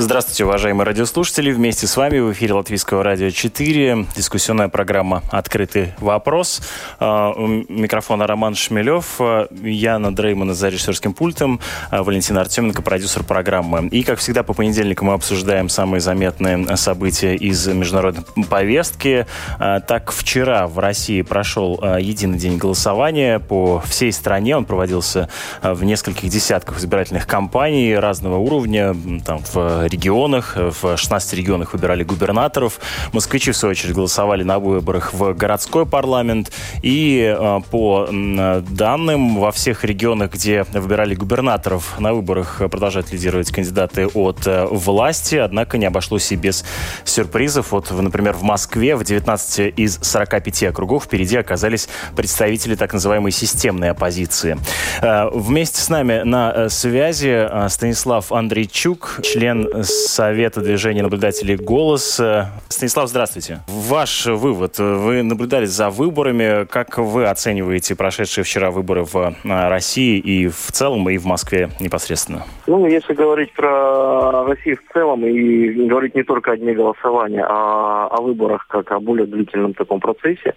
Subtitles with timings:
[0.00, 1.52] Здравствуйте, уважаемые радиослушатели.
[1.52, 4.06] Вместе с вами в эфире Латвийского радио 4.
[4.16, 6.62] Дискуссионная программа «Открытый вопрос».
[6.98, 11.60] А, у микрофона Роман Шмелев, а, Яна Дреймана за режиссерским пультом,
[11.90, 13.88] а, Валентина Артеменко, продюсер программы.
[13.88, 19.26] И, как всегда, по понедельникам мы обсуждаем самые заметные события из международной повестки.
[19.58, 24.56] Так, вчера в России прошел единый день голосования по всей стране.
[24.56, 25.28] Он проводился
[25.62, 28.96] в нескольких десятках избирательных кампаний разного уровня.
[29.26, 30.56] Там, в регионах.
[30.56, 32.80] В 16 регионах выбирали губернаторов.
[33.12, 36.52] Москвичи, в свою очередь, голосовали на выборах в городской парламент.
[36.82, 44.06] И э, по данным, во всех регионах, где выбирали губернаторов, на выборах продолжают лидировать кандидаты
[44.06, 45.36] от э, власти.
[45.36, 46.64] Однако не обошлось и без
[47.04, 47.72] сюрпризов.
[47.72, 53.90] Вот, например, в Москве в 19 из 45 округов впереди оказались представители так называемой системной
[53.90, 54.58] оппозиции.
[55.02, 62.20] Э, вместе с нами на связи Станислав Андрейчук, член Совета движения наблюдателей «Голос».
[62.68, 63.60] Станислав, здравствуйте.
[63.68, 64.78] Ваш вывод.
[64.78, 66.64] Вы наблюдали за выборами.
[66.66, 71.70] Как вы оцениваете прошедшие вчера выборы в а, России и в целом, и в Москве
[71.80, 72.44] непосредственно?
[72.66, 78.08] Ну, если говорить про Россию в целом и говорить не только о дне голосования, а
[78.08, 80.54] о выборах как о более длительном таком процессе,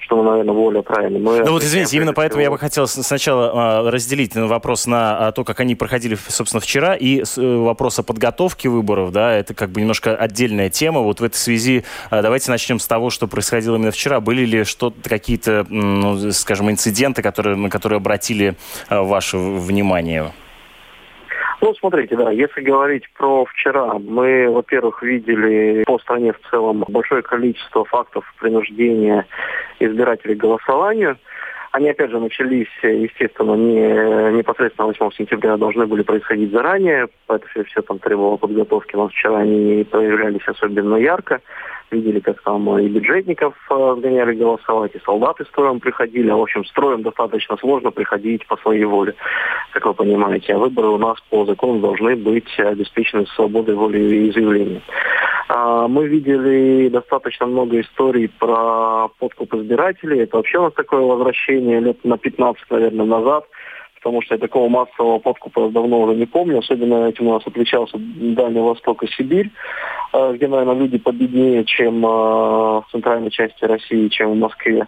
[0.00, 1.18] что, наверное, более правильно.
[1.18, 5.32] Но ну вот, извините, именно поэтому я бы хотел сначала а, разделить вопрос на а,
[5.32, 9.70] то, как они проходили, собственно, вчера, и э, вопрос о подготовке выборов, да, это как
[9.70, 11.00] бы немножко отдельная тема.
[11.00, 14.20] Вот в этой связи а, давайте начнем с того, что происходило именно вчера.
[14.20, 18.56] Были ли что-то, какие-то, ну, скажем, инциденты, которые, на которые обратили
[18.88, 20.32] ваше внимание?
[21.60, 27.22] Ну, смотрите, да, если говорить про вчера, мы, во-первых, видели по стране в целом большое
[27.22, 29.26] количество фактов принуждения
[29.78, 31.18] избирателей к голосованию.
[31.72, 37.64] Они, опять же, начались, естественно, не непосредственно 8 сентября, должны были происходить заранее, поэтому все,
[37.64, 38.96] все там требовало подготовки.
[38.96, 41.40] Нас вчера они проявлялись особенно ярко
[41.90, 46.30] видели, как там и бюджетников э, сгоняли голосовать, и солдаты строем приходили.
[46.30, 49.14] В общем, строем достаточно сложно приходить по своей воле,
[49.72, 50.54] как вы понимаете.
[50.54, 54.82] А выборы у нас по закону должны быть обеспечены свободой воли и изъявления.
[55.48, 60.20] А, мы видели достаточно много историй про подкуп избирателей.
[60.20, 63.44] Это вообще у нас такое возвращение лет на 15, наверное, назад–
[64.00, 66.58] потому что я такого массового подкупа давно уже не помню.
[66.58, 69.50] Особенно этим у нас отличался Дальний Восток и Сибирь,
[70.12, 74.86] э, где, наверное, люди победнее, чем э, в центральной части России, чем в Москве.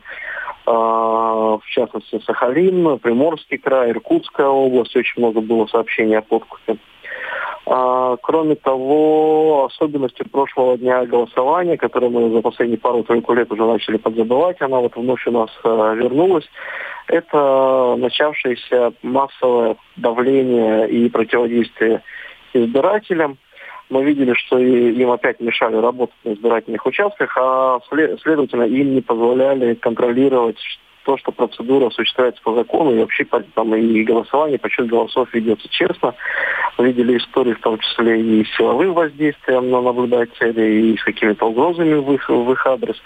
[0.67, 4.97] Э, в частности, Сахалин, Приморский край, Иркутская область.
[4.97, 6.79] Очень много было сообщений о подкупе.
[7.65, 13.99] А, кроме того, особенностью прошлого дня голосования, которое мы за последние пару-тройку лет уже начали
[13.99, 16.49] подзабывать, она вот вновь у нас а, вернулась,
[17.07, 22.03] это начавшееся массовое давление и противодействие
[22.53, 23.39] избирателям.
[23.91, 27.79] Мы видели, что им опять мешали работать на избирательных участках, а
[28.23, 30.59] следовательно им не позволяли контролировать
[31.05, 33.25] то, что процедура осуществляется по закону, и вообще
[33.55, 36.15] там и голосование, подсчет голосов ведется честно.
[36.79, 41.95] Видели истории, в том числе и с силовым воздействием на наблюдателей, и с какими-то угрозами
[41.95, 42.97] в их, в их адрес.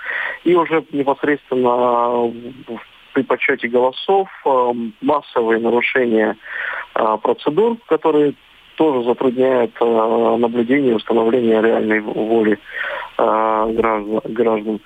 [0.44, 2.32] И уже непосредственно
[3.12, 6.36] при подсчете голосов э, массовые нарушения
[6.94, 8.34] э, процедур, которые
[8.76, 12.58] тоже затрудняют э, наблюдение и установление реальной воли
[13.18, 14.20] э, граждан.
[14.24, 14.80] граждан.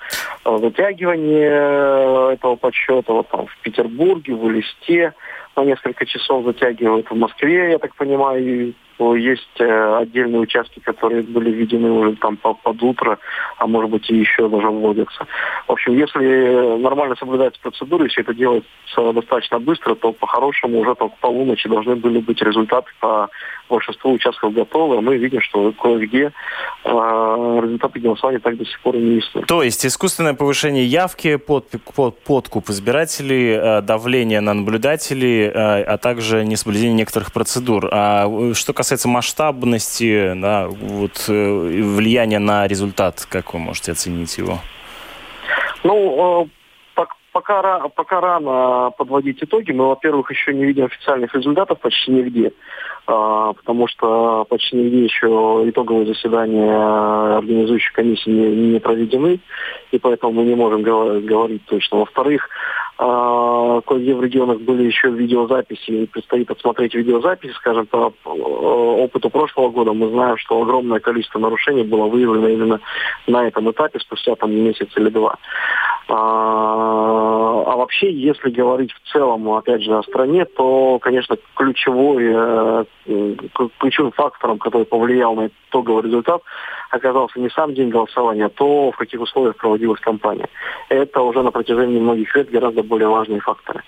[0.44, 5.12] Затягивание этого подсчета вот там в Петербурге, в Элисте
[5.56, 7.10] на несколько часов затягивают.
[7.10, 12.82] В Москве, я так понимаю, есть э, отдельные участки, которые были введены уже там под
[12.82, 13.18] утро,
[13.58, 15.26] а может быть и еще даже вводятся.
[15.66, 21.16] В общем, если нормально соблюдается процедура, если это делается достаточно быстро, то по-хорошему уже только
[21.20, 23.30] полуночи должны были быть результаты по
[23.68, 26.32] большинству участков готовы, мы видим, что кое-где
[26.84, 29.42] э, результаты голосования так до сих пор не ясны.
[29.42, 36.44] То есть искусственное повышение явки, под, под, подкуп избирателей, э, давление на наблюдателей, а также
[36.44, 37.88] несоблюдение некоторых процедур.
[37.90, 44.36] А что касается касается масштабности, да, вот, э, влияния на результат, как вы можете оценить
[44.36, 44.58] его?
[45.84, 46.48] Ну,
[46.96, 49.70] э, пока, пока рано подводить итоги.
[49.70, 52.52] Мы, во-первых, еще не видим официальных результатов почти нигде.
[53.06, 59.38] а, потому что почти нигде еще итоговые заседания организующей комиссии не, не проведены,
[59.92, 61.98] и поэтому мы не можем говорить точно.
[61.98, 62.48] Во-вторых,
[63.00, 69.94] кое-где в регионах были еще видеозаписи, и предстоит отсмотреть видеозаписи, скажем, по опыту прошлого года
[69.94, 72.80] мы знаем, что огромное количество нарушений было выявлено именно
[73.26, 75.36] на этом этапе спустя там месяц или два.
[76.08, 82.84] А, а вообще, если говорить в целом, опять же, о стране, то, конечно, ключевой, э,
[83.78, 86.42] ключевым фактором, который повлиял на итоговый результат,
[86.90, 90.48] оказался не сам день голосования, а то, в каких условиях проводилась кампания.
[90.88, 93.82] Это уже на протяжении многих лет гораздо более важные факторы.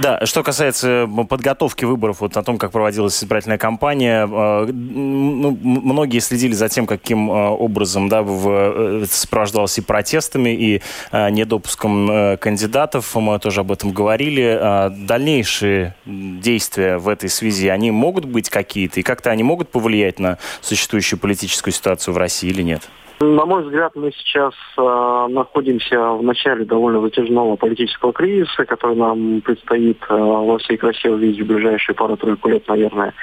[0.00, 6.20] Да, что касается подготовки выборов, вот о том, как проводилась избирательная кампания, э, ну, многие
[6.20, 13.14] следили за тем, каким э, образом да, в, э, сопровождалось и протестами, и недопуском кандидатов.
[13.14, 14.58] Мы тоже об этом говорили.
[14.60, 20.18] А дальнейшие действия в этой связи, они могут быть какие-то, и как-то они могут повлиять
[20.18, 22.88] на существующую политическую ситуацию в России или нет?
[23.20, 29.40] На мой взгляд, мы сейчас э, находимся в начале довольно затяжного политического кризиса, который нам
[29.40, 33.14] предстоит э, во всей красе увидеть в ближайшие пару-тройку лет, наверное.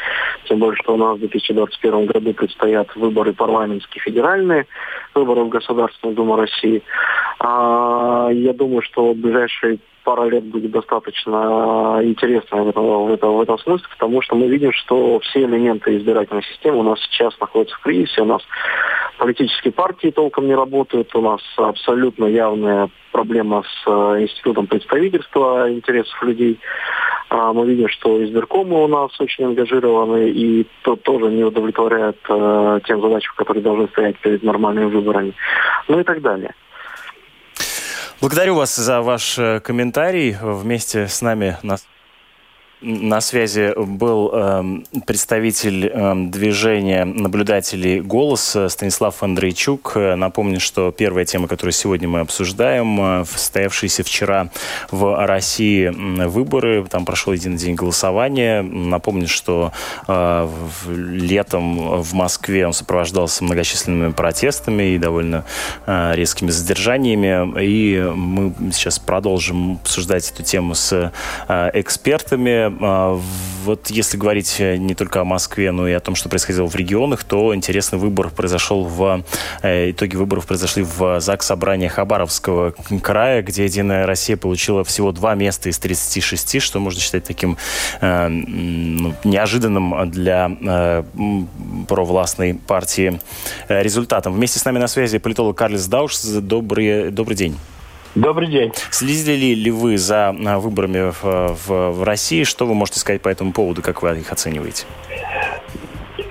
[0.50, 4.68] Тем более, что у нас в 2021 году предстоят выборы парламентские, федеральные,
[5.14, 6.84] выборы в Государственную Думу России.
[7.40, 13.38] А, я думаю, что в ближайшие пара лет будет достаточно интересно в этом, в, этом,
[13.38, 17.38] в этом смысле, потому что мы видим, что все элементы избирательной системы у нас сейчас
[17.40, 18.42] находятся в кризисе, у нас
[19.18, 26.22] политические партии толком не работают, у нас абсолютно явная проблема с э, институтом представительства интересов
[26.24, 26.60] людей.
[27.30, 32.80] А мы видим, что избиркомы у нас очень ангажированы и то тоже не удовлетворяют э,
[32.86, 35.34] тем задачам, которые должны стоять перед нормальными выборами.
[35.88, 36.54] Ну и так далее.
[38.22, 40.36] Благодарю вас за ваш э, комментарий.
[40.42, 41.78] Вместе с нами на
[42.86, 44.64] на связи был э,
[45.08, 49.96] представитель э, движения наблюдателей «Голос» Станислав Андрейчук.
[49.96, 54.50] Напомню, что первая тема, которую сегодня мы обсуждаем, э, состоявшиеся вчера
[54.92, 55.88] в России
[56.28, 56.86] выборы.
[56.88, 58.62] Там прошел один день голосования.
[58.62, 59.72] Напомню, что
[60.08, 60.48] э,
[60.88, 65.44] летом в Москве он сопровождался многочисленными протестами и довольно
[65.88, 67.64] э, резкими задержаниями.
[67.64, 71.12] И мы сейчас продолжим обсуждать эту тему с
[71.48, 72.75] э, экспертами.
[72.82, 73.20] А,
[73.64, 76.76] вот если говорить э, не только о Москве, но и о том, что происходило в
[76.76, 79.24] регионах, то интересный выбор произошел в...
[79.62, 85.36] Э, итоги выборов произошли в ЗАГС собрания Хабаровского края, где «Единая Россия» получила всего два
[85.36, 87.58] места из 36, что можно считать таким
[88.02, 91.06] э, ну, неожиданным для
[91.88, 93.20] провластной партии
[93.68, 94.34] результатом.
[94.34, 96.16] Вместе с нами на связи политолог Карлис Дауш.
[96.22, 97.58] Добрый, добрый день.
[98.16, 98.72] Добрый день.
[98.92, 102.46] Следили ли вы за а, выборами в, в, в России?
[102.46, 103.82] Что вы можете сказать по этому поводу?
[103.82, 104.86] Как вы их оцениваете?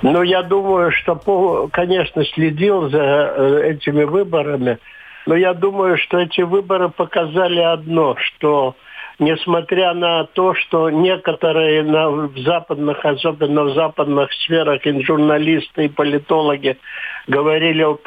[0.00, 4.78] Ну, я думаю, что, конечно, следил за э, этими выборами,
[5.26, 8.76] но я думаю, что эти выборы показали одно, что
[9.18, 15.88] несмотря на то, что некоторые на, в западных, особенно в западных сферах, и журналисты, и
[15.88, 16.78] политологи
[17.26, 17.98] говорили о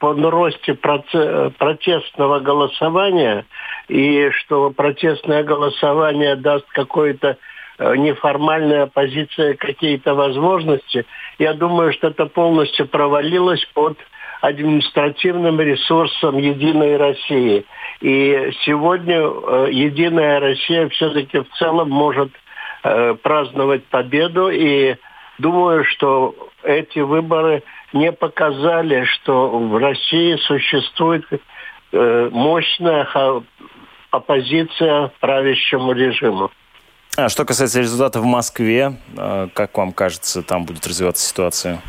[0.00, 3.46] росте протестного голосования,
[3.88, 7.38] и что протестное голосование даст какое-то
[7.78, 11.06] э, неформальная оппозиция какие-то возможности,
[11.38, 13.96] я думаю, что это полностью провалилось под
[14.40, 17.64] административным ресурсом «Единой России».
[18.00, 22.30] И сегодня э, «Единая Россия» все-таки в целом может
[22.82, 24.50] э, праздновать победу.
[24.50, 24.96] И
[25.38, 27.62] думаю, что эти выборы
[27.92, 31.24] не показали, что в России существует
[31.92, 33.08] э, мощная
[34.10, 36.50] оппозиция правящему режиму.
[37.16, 38.98] А что касается результатов в Москве,
[39.54, 41.80] как вам кажется, там будет развиваться ситуация?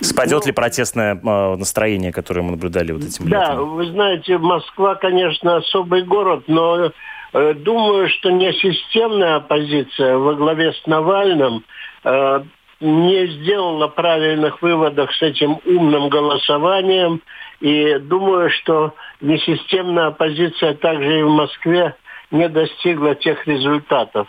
[0.00, 3.70] Спадет ну, ли протестное э, настроение, которое мы наблюдали вот этим Да, летом?
[3.76, 6.92] вы знаете, Москва, конечно, особый город, но
[7.32, 11.64] э, думаю, что не системная оппозиция во главе с Навальным
[12.04, 12.40] э,
[12.80, 17.22] не сделала правильных выводов с этим умным голосованием.
[17.60, 21.94] И думаю, что несистемная оппозиция также и в Москве
[22.30, 24.28] не достигла тех результатов.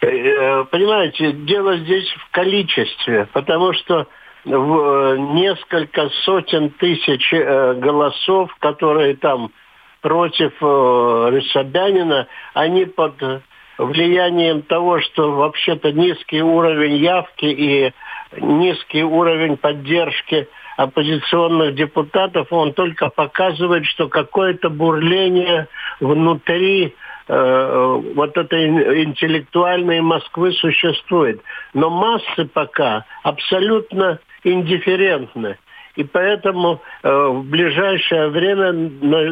[0.00, 4.06] Э, э, понимаете, дело здесь в количестве, потому что
[4.46, 9.50] в э, несколько сотен тысяч э, голосов, которые там
[10.00, 13.14] против э, Собянина, они под
[13.76, 17.92] влиянием того, что вообще-то низкий уровень явки и
[18.40, 25.68] низкий уровень поддержки оппозиционных депутатов, он только показывает, что какое-то бурление
[26.00, 26.94] внутри
[27.28, 31.42] э, вот этой интеллектуальной Москвы существует.
[31.74, 35.58] Но массы пока абсолютно индифферентны.
[35.96, 38.72] И поэтому э, в ближайшее время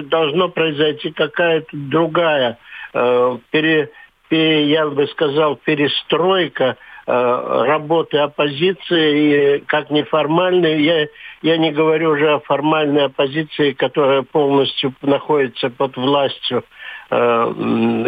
[0.04, 2.58] должно произойти какая-то другая,
[2.94, 3.90] э, пере,
[4.28, 11.06] пере, я бы сказал, перестройка э, работы оппозиции, и как неформальной, я,
[11.42, 16.64] я не говорю уже о формальной оппозиции, которая полностью находится под властью
[17.10, 17.16] э,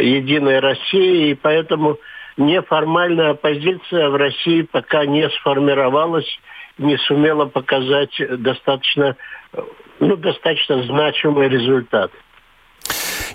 [0.00, 1.98] Единой России, и поэтому
[2.38, 6.38] неформальная оппозиция в России пока не сформировалась
[6.78, 9.16] не сумела показать достаточно,
[10.00, 12.11] ну, достаточно значимый результат.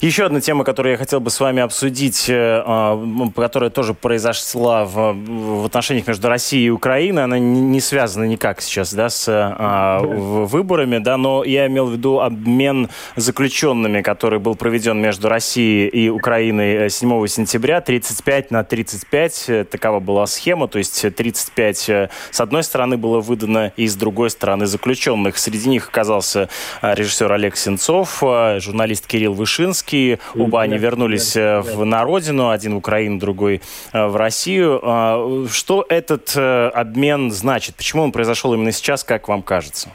[0.01, 2.33] Еще одна тема, которую я хотел бы с вами обсудить, э,
[2.65, 2.99] а,
[3.35, 8.95] которая тоже произошла в, в отношениях между Россией и Украиной, она не связана никак сейчас
[8.95, 14.99] да, с а, выборами, да, но я имел в виду обмен заключенными, который был проведен
[14.99, 20.79] между Россией и Украиной 7 э, сентября, 35 на 35, э, такова была схема, то
[20.79, 25.37] есть 35 с одной стороны было выдано и с другой стороны заключенных.
[25.37, 26.49] Среди них оказался
[26.81, 28.23] режиссер Олег Сенцов,
[28.57, 30.19] журналист Кирилл Вышинский, Зеленский.
[30.35, 33.61] Оба они вернулись э, в, на родину, один в Украину, другой
[33.93, 34.79] э, в Россию.
[34.83, 37.75] А, что этот э, обмен значит?
[37.75, 39.89] Почему он произошел именно сейчас, как вам кажется?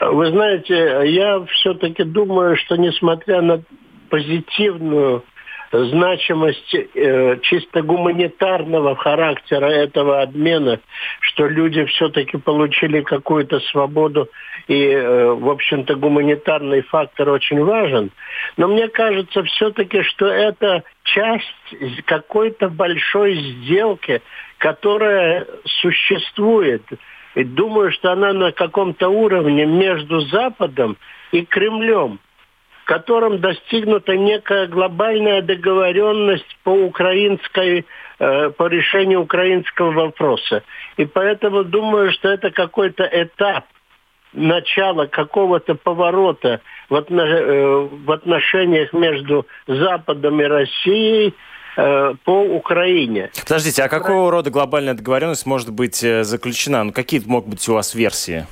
[0.00, 3.62] Вы знаете, я все-таки думаю, что несмотря на
[4.08, 5.24] позитивную
[5.72, 10.80] значимость э, чисто гуманитарного характера этого обмена,
[11.20, 14.28] что люди все-таки получили какую-то свободу,
[14.70, 18.12] и, э, в общем-то, гуманитарный фактор очень важен.
[18.56, 24.22] Но мне кажется все-таки, что это часть какой-то большой сделки,
[24.58, 26.84] которая существует.
[27.34, 30.96] И думаю, что она на каком-то уровне между Западом
[31.32, 32.20] и Кремлем
[32.84, 37.86] котором достигнута некая глобальная договоренность по украинской
[38.18, 40.64] э, по решению украинского вопроса.
[40.96, 43.64] И поэтому думаю, что это какой-то этап
[44.32, 51.34] начала какого-то поворота в, отно, э, в отношениях между Западом и Россией
[51.76, 53.30] э, по Украине.
[53.42, 56.84] Подождите, а какого рода глобальная договоренность может быть заключена?
[56.84, 58.46] Ну, какие могут быть у вас версии?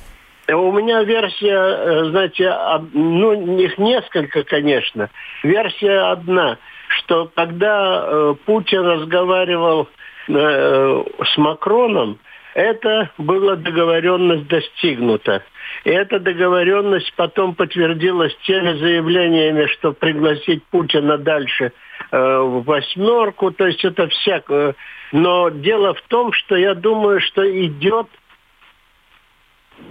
[0.53, 2.51] У меня версия, э, знаете,
[2.93, 5.09] ну, их несколько, конечно.
[5.43, 6.57] Версия одна,
[6.87, 9.87] что когда э, Путин разговаривал
[10.27, 12.19] э, с Макроном,
[12.59, 15.43] это была договоренность достигнута.
[15.85, 21.71] И эта договоренность потом подтвердилась теми заявлениями, что пригласить Путина дальше
[22.11, 24.75] э, в восьмерку, то есть это всякое.
[25.13, 28.07] Но дело в том, что я думаю, что идет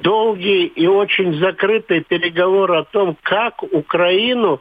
[0.03, 4.61] долгий и очень закрытый переговор о том, как Украину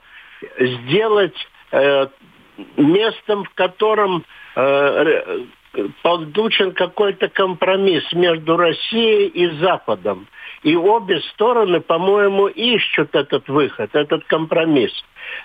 [0.60, 1.36] сделать
[1.72, 2.08] э,
[2.78, 4.24] местом, в котором
[4.56, 5.44] э,
[6.02, 10.28] подучен какой-то компромисс между Россией и Западом.
[10.64, 14.92] И обе стороны, по-моему, ищут этот выход, этот компромисс.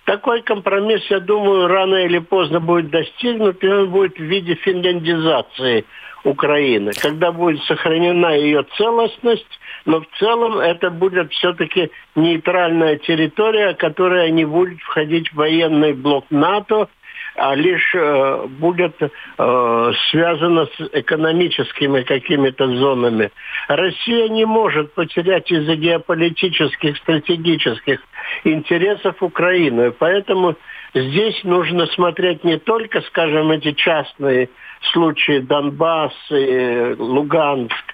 [0.05, 5.85] Такой компромисс, я думаю, рано или поздно будет достигнут, и он будет в виде финляндизации
[6.25, 14.31] Украины, когда будет сохранена ее целостность, но в целом это будет все-таки нейтральная территория, которая
[14.31, 16.89] не будет входить в военный блок НАТО,
[17.35, 23.31] а лишь э, будет э, связана с экономическими какими-то зонами.
[23.69, 28.01] Россия не может потерять из-за геополитических, стратегических
[28.45, 29.93] интересов Украины.
[29.93, 30.57] Поэтому
[30.95, 34.51] здесь нужно смотреть не только, скажем, эти частные
[34.93, 37.85] случаи Донбасс, и Луганск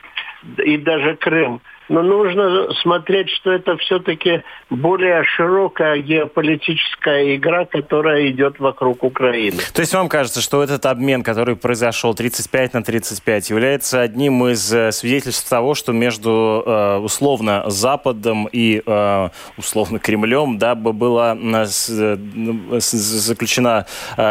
[0.58, 8.58] и даже Крым, но нужно смотреть, что это все-таки более широкая геополитическая игра, которая идет
[8.60, 9.58] вокруг Украины.
[9.72, 14.72] То есть вам кажется, что этот обмен, который произошел 35 на 35, является одним из
[14.72, 21.36] э, свидетельств того, что между э, условно Западом и э, условно Кремлем да, была
[22.78, 23.86] заключена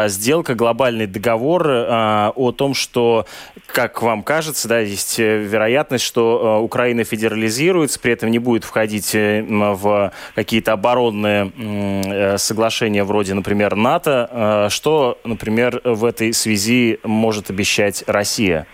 [0.06, 3.26] сделка, глобальный договор о том, что,
[3.66, 9.14] как вам кажется, да, есть вероятность, что Украина федерализирует реализируется, при этом не будет входить
[9.14, 14.28] э, в какие-то оборонные э, соглашения вроде, например, НАТО.
[14.30, 18.66] Э, что, например, в этой связи может обещать Россия?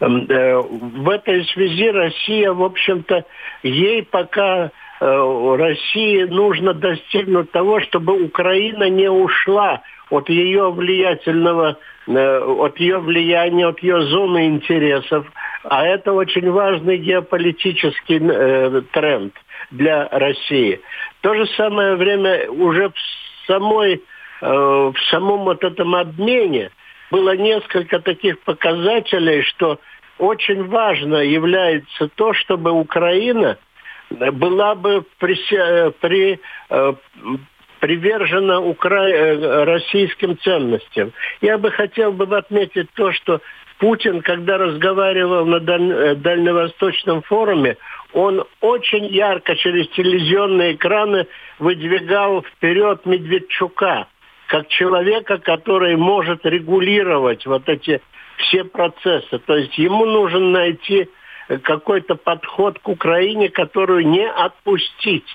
[0.00, 3.24] Эм, в этой связи Россия, в общем-то,
[3.62, 12.98] ей пока России нужно достигнуть того, чтобы Украина не ушла от ее влиятельного, от ее
[12.98, 15.26] влияния, от ее зоны интересов,
[15.64, 19.34] а это очень важный геополитический э, тренд
[19.70, 20.80] для России.
[21.18, 26.70] В то же самое время уже в самой э, в самом вот этом обмене
[27.10, 29.78] было несколько таких показателей, что
[30.18, 33.58] очень важно является то, чтобы Украина
[34.10, 35.36] была бы при,
[36.00, 36.40] при,
[37.84, 39.66] привержена укра...
[39.66, 41.12] российским ценностям.
[41.42, 43.42] Я бы хотел бы отметить то, что
[43.76, 46.16] Путин, когда разговаривал на Даль...
[46.16, 47.76] Дальневосточном форуме,
[48.14, 51.26] он очень ярко через телевизионные экраны
[51.58, 54.06] выдвигал вперед Медведчука,
[54.46, 58.00] как человека, который может регулировать вот эти
[58.38, 59.38] все процессы.
[59.40, 61.10] То есть ему нужно найти
[61.62, 65.28] какой-то подход к Украине, которую не отпустить.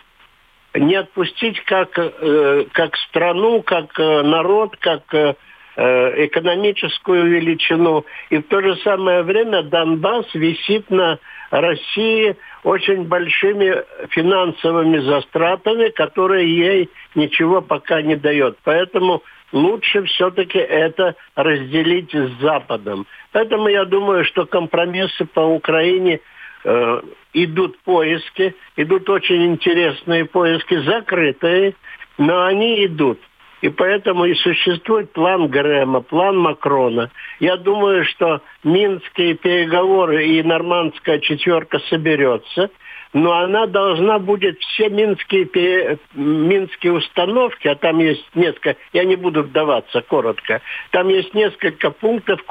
[0.86, 5.36] Не отпустить как, э, как страну, как э, народ, как э,
[5.76, 8.06] экономическую величину.
[8.30, 11.20] И в то же самое время Донбасс висит на
[11.52, 18.58] России очень большими финансовыми застратами, которые ей ничего пока не дает.
[18.64, 23.08] Поэтому лучше все-таки это разделить с Западом.
[23.32, 26.20] Поэтому я думаю, что компромиссы по Украине
[26.64, 27.02] э,
[27.34, 31.76] идут поиски, идут очень интересные поиски, закрытые,
[32.18, 33.20] но они идут.
[33.62, 37.12] И поэтому и существует план Грэма, план Макрона.
[37.40, 42.70] Я думаю, что минские переговоры и нормандская четверка соберется,
[43.12, 49.44] но она должна будет все минские, минские установки, а там есть несколько, я не буду
[49.44, 50.62] вдаваться коротко,
[50.92, 52.42] там есть несколько пунктов,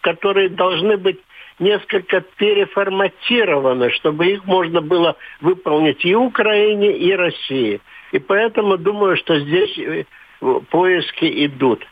[0.00, 1.20] которые должны быть
[1.60, 7.80] несколько переформатированы, чтобы их можно было выполнить и Украине, и России.
[8.12, 10.04] И поэтому думаю, что здесь э,
[10.70, 11.86] поиски идут.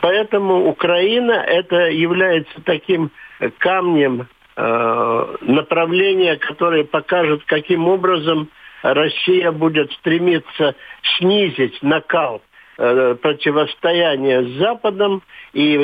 [0.00, 3.10] Поэтому Украина это является таким
[3.58, 8.48] камнем э, направления, которое покажет, каким образом
[8.82, 10.74] Россия будет стремиться
[11.18, 12.42] снизить накал
[12.78, 15.22] э, противостояния с Западом
[15.52, 15.74] и,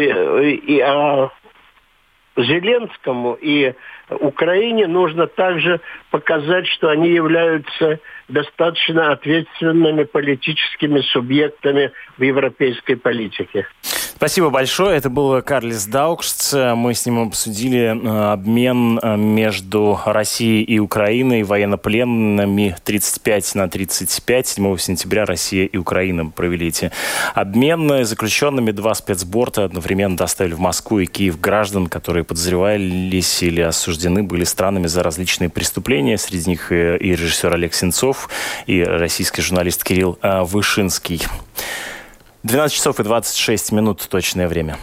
[0.66, 1.30] и а
[2.36, 3.74] Зеленскому и
[4.08, 13.66] Украине нужно также показать, что они являются достаточно ответственными политическими субъектами в европейской политике.
[14.22, 14.96] Спасибо большое.
[14.96, 16.54] Это был Карлис Даукшц.
[16.54, 24.46] Мы с ним обсудили э, обмен э, между Россией и Украиной военнопленными 35 на 35.
[24.46, 26.92] 7 сентября Россия и Украина провели эти
[27.34, 28.04] обмены.
[28.04, 34.44] Заключенными два спецборта одновременно доставили в Москву и Киев граждан, которые подозревались или осуждены были
[34.44, 36.16] странами за различные преступления.
[36.16, 38.28] Среди них и режиссер Олег Сенцов,
[38.68, 41.22] и российский журналист Кирилл э, Вышинский.
[42.42, 44.76] 12 часов и 26 минут точное время.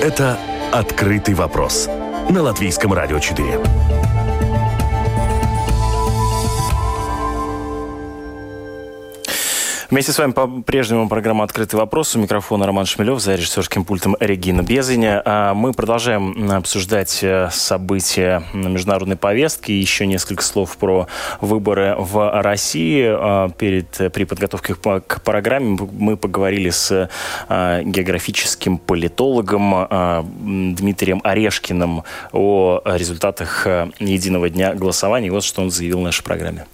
[0.00, 0.38] Это
[0.72, 1.88] «Открытый вопрос»
[2.30, 3.87] на Латвийском радио 4.
[9.90, 12.14] Вместе с вами по-прежнему программа «Открытый вопрос».
[12.14, 15.22] У микрофона Роман Шмелев, за режиссерским пультом Регина Безиня.
[15.24, 19.72] А мы продолжаем обсуждать э, события международной повестки.
[19.72, 21.06] Еще несколько слов про
[21.40, 23.02] выборы в России.
[23.08, 27.08] А, перед, при подготовке к программе мы поговорили с
[27.48, 29.88] а, географическим политологом
[30.76, 35.30] Дмитрием Орешкиным о результатах э, единого дня голосования.
[35.30, 36.66] Вот что он заявил в нашей программе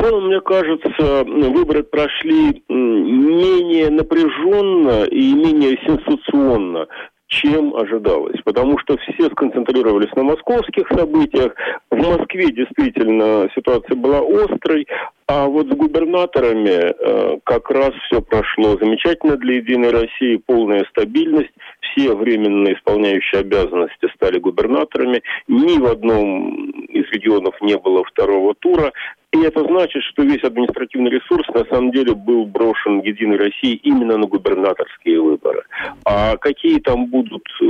[0.00, 6.86] целом, мне кажется, выборы прошли менее напряженно и менее сенсационно,
[7.26, 8.40] чем ожидалось.
[8.44, 11.54] Потому что все сконцентрировались на московских событиях.
[11.90, 14.86] В Москве действительно ситуация была острой,
[15.26, 21.52] а вот с губернаторами э, как раз все прошло замечательно для «Единой России», полная стабильность.
[21.80, 25.22] Все временно исполняющие обязанности стали губернаторами.
[25.46, 28.92] Ни в одном из регионов не было второго тура.
[29.32, 34.16] И это значит, что весь административный ресурс на самом деле был брошен Единой России именно
[34.16, 35.62] на губернаторские выборы.
[36.04, 37.64] А какие там будут э,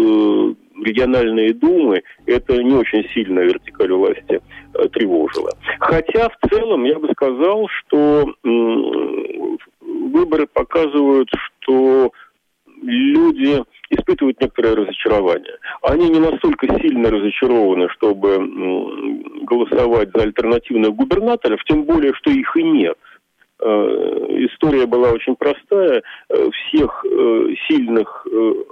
[0.83, 4.41] региональные думы, это не очень сильно вертикаль власти
[4.73, 5.51] э, тревожило.
[5.81, 8.49] Хотя в целом я бы сказал, что э,
[9.81, 11.29] выборы показывают,
[11.61, 12.11] что
[12.83, 15.59] люди испытывают некоторое разочарование.
[15.83, 18.39] Они не настолько сильно разочарованы, чтобы
[19.43, 22.97] голосовать за альтернативных губернаторов, тем более, что их и нет.
[23.63, 23.67] Э,
[24.47, 26.03] история была очень простая.
[26.29, 28.27] Э, всех э, сильных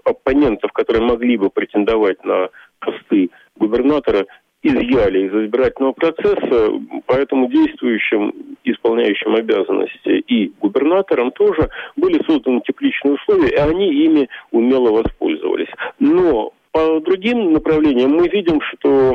[0.04, 2.48] оппонентов, которые могли бы претендовать на
[2.80, 4.26] посты губернатора,
[4.68, 6.72] изъяли из избирательного процесса,
[7.06, 8.32] поэтому действующим,
[8.64, 15.68] исполняющим обязанности и губернаторам тоже были созданы тепличные условия, и они ими умело воспользовались.
[15.98, 19.12] Но по другим направлениям мы видим, что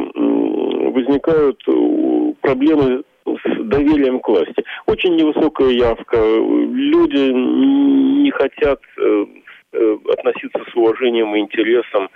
[0.91, 1.63] возникают
[2.41, 4.63] проблемы с доверием к власти.
[4.85, 6.17] Очень невысокая явка.
[6.17, 9.25] Люди не хотят э,
[9.73, 12.09] э, относиться с уважением и интересом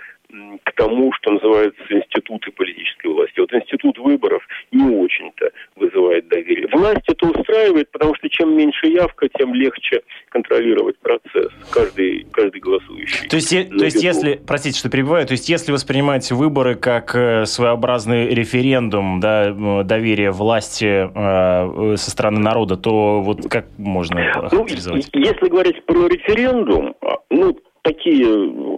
[0.64, 3.40] к тому, что называется институты политической власти.
[3.40, 6.68] Вот институт выборов не очень-то вызывает доверие.
[6.70, 11.50] Власть это устраивает, потому что чем меньше явка, тем легче контролировать процесс.
[11.72, 13.28] Каждый, каждый голосующий.
[13.28, 17.46] То есть, то есть если, простите, что перебиваю, то есть если воспринимать выборы как э,
[17.46, 25.48] своеобразный референдум да, доверия власти э, со стороны народа, то вот как можно ну, Если
[25.48, 28.77] говорить про референдум, а, ну, такие э,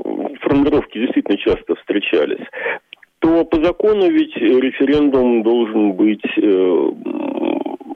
[0.50, 2.44] формулировки действительно часто встречались,
[3.20, 6.90] то по закону ведь референдум должен быть э,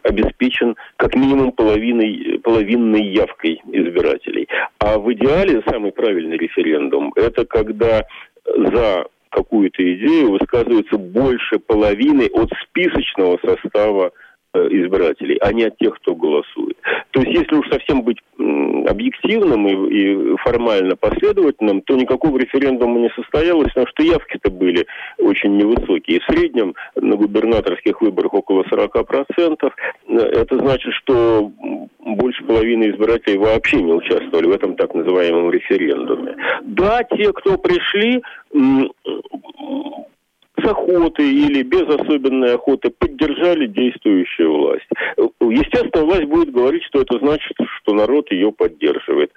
[0.05, 4.49] обеспечен как минимум половиной, половинной явкой избирателей.
[4.79, 8.05] А в идеале самый правильный референдум– это когда
[8.45, 14.13] за какую-то идею высказывается больше половины от списочного состава
[14.57, 16.77] Э, избирателей, а не от тех, кто голосует.
[17.11, 18.19] То есть, если уж совсем быть
[18.87, 24.87] объективным и, и формально последовательным, то никакого референдума не состоялось, потому что явки-то были
[25.19, 26.21] очень невысокие.
[26.21, 29.73] В среднем на губернаторских выборах около 40%.
[30.09, 31.51] Это значит, что
[32.05, 36.37] больше половины избирателей вообще не участвовали в этом так называемом референдуме.
[36.63, 38.23] Да, те, кто пришли,
[40.65, 44.89] с охотой или без особенной охоты поддержали действующую власть.
[45.41, 49.33] Естественно, власть будет говорить, что это значит, что народ ее поддерживает.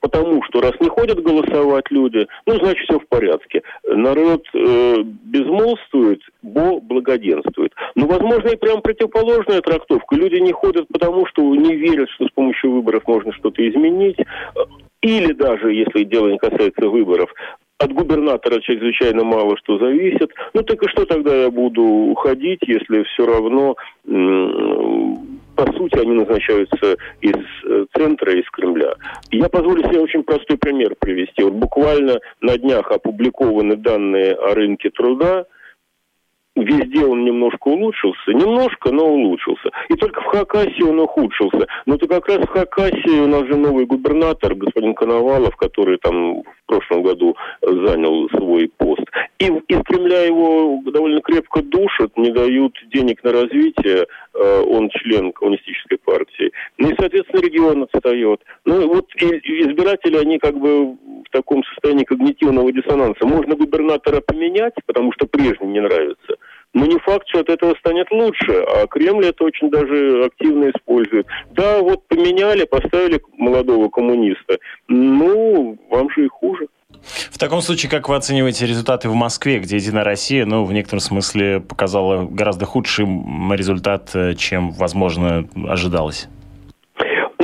[0.00, 3.62] Потому что раз не ходят голосовать люди, ну, значит, все в порядке.
[3.86, 7.72] Народ э, безмолвствует, бо благоденствует.
[7.94, 10.16] Но, возможно, и прям противоположная трактовка.
[10.16, 14.16] Люди не ходят потому, что не верят, что с помощью выборов можно что-то изменить.
[15.02, 17.30] Или даже, если дело не касается выборов,
[17.78, 20.30] от губернатора чрезвычайно мало что зависит.
[20.52, 23.76] Ну так и что тогда я буду уходить, если все равно,
[25.56, 28.94] по сути, они назначаются из э, центра, из Кремля.
[29.30, 31.42] Я позволю себе очень простой пример привести.
[31.42, 35.44] Вот буквально на днях опубликованы данные о рынке труда,
[36.56, 39.70] везде он немножко улучшился, немножко, но улучшился.
[39.88, 41.66] И только в Хакасии он ухудшился.
[41.86, 46.42] Но то как раз в Хакасии у нас же новый губернатор, господин Коновалов, который там
[46.42, 49.04] в прошлом году занял свой пост.
[49.38, 55.32] И из Кремля его довольно крепко душат, не дают денег на развитие, э, он член
[55.32, 56.52] коммунистической партии.
[56.78, 58.40] Ну и, соответственно, регион отстает.
[58.64, 63.26] Ну вот избиратели, они как бы в таком состоянии когнитивного диссонанса.
[63.26, 66.36] Можно губернатора поменять, потому что прежний не нравится.
[66.74, 71.26] Но не факт, что от этого станет лучше, а Кремль это очень даже активно использует.
[71.52, 74.58] Да, вот поменяли, поставили молодого коммуниста.
[74.88, 76.66] Ну, вам же и хуже.
[77.30, 81.00] В таком случае, как вы оцениваете результаты в Москве, где «Единая Россия», ну, в некотором
[81.00, 83.06] смысле показала гораздо худший
[83.54, 86.28] результат, э, чем, возможно, ожидалось?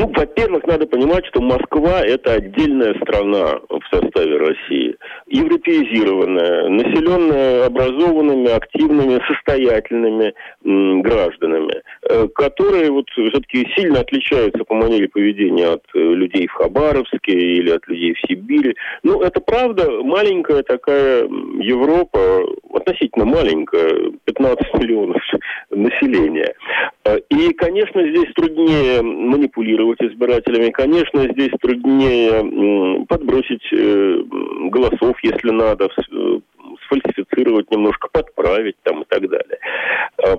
[0.00, 4.96] Ну, во-первых, надо понимать, что Москва– это отдельная страна в составе России.
[5.26, 10.32] Европеизированная, населенная образованными, активными, состоятельными
[10.64, 16.52] м, гражданами, э, которые вот все-таки сильно отличаются по манере поведения от э, людей в
[16.52, 18.74] Хабаровске или от людей в Сибири.
[19.02, 25.22] Ну, это правда маленькая такая Европа, относительно маленькая, 15 миллионов
[25.82, 26.54] населения.
[27.04, 34.22] Э, и, конечно, здесь труднее манипулировать избирателями, конечно, здесь труднее подбросить э,
[34.70, 36.38] голосов, если надо, э,
[36.84, 39.58] сфальсифицировать немножко, подправить там и так далее.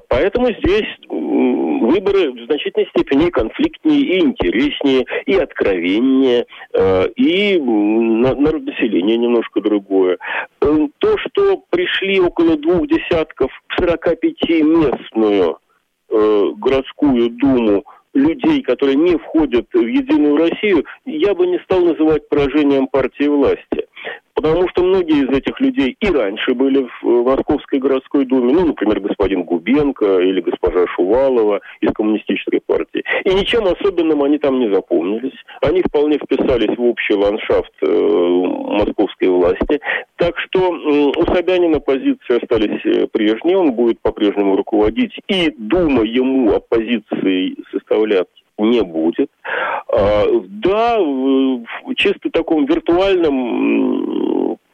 [0.10, 6.46] Поэтому здесь выборы в значительной степени конфликтнее, и интереснее, и откровеннее,
[7.16, 10.18] и народ населения немножко другое.
[10.60, 15.58] То, что пришли около двух десятков 45 местную
[16.10, 22.28] э, городскую думу людей, которые не входят в Единую Россию, я бы не стал называть
[22.30, 23.88] поражением партии власти.
[24.42, 28.66] Потому что многие из этих людей и раньше были в э, Московской городской думе, ну,
[28.66, 33.04] например, господин Губенко или госпожа Шувалова из коммунистической партии.
[33.24, 35.38] И ничем особенным они там не запомнились.
[35.62, 39.80] Они вполне вписались в общий ландшафт э, московской власти.
[40.16, 45.14] Так что э, у Собянина позиции остались э, прежние, он будет по-прежнему руководить.
[45.28, 48.28] И Дума ему оппозиции составлять
[48.58, 49.30] не будет.
[49.88, 54.31] А, да, в чисто таком виртуальном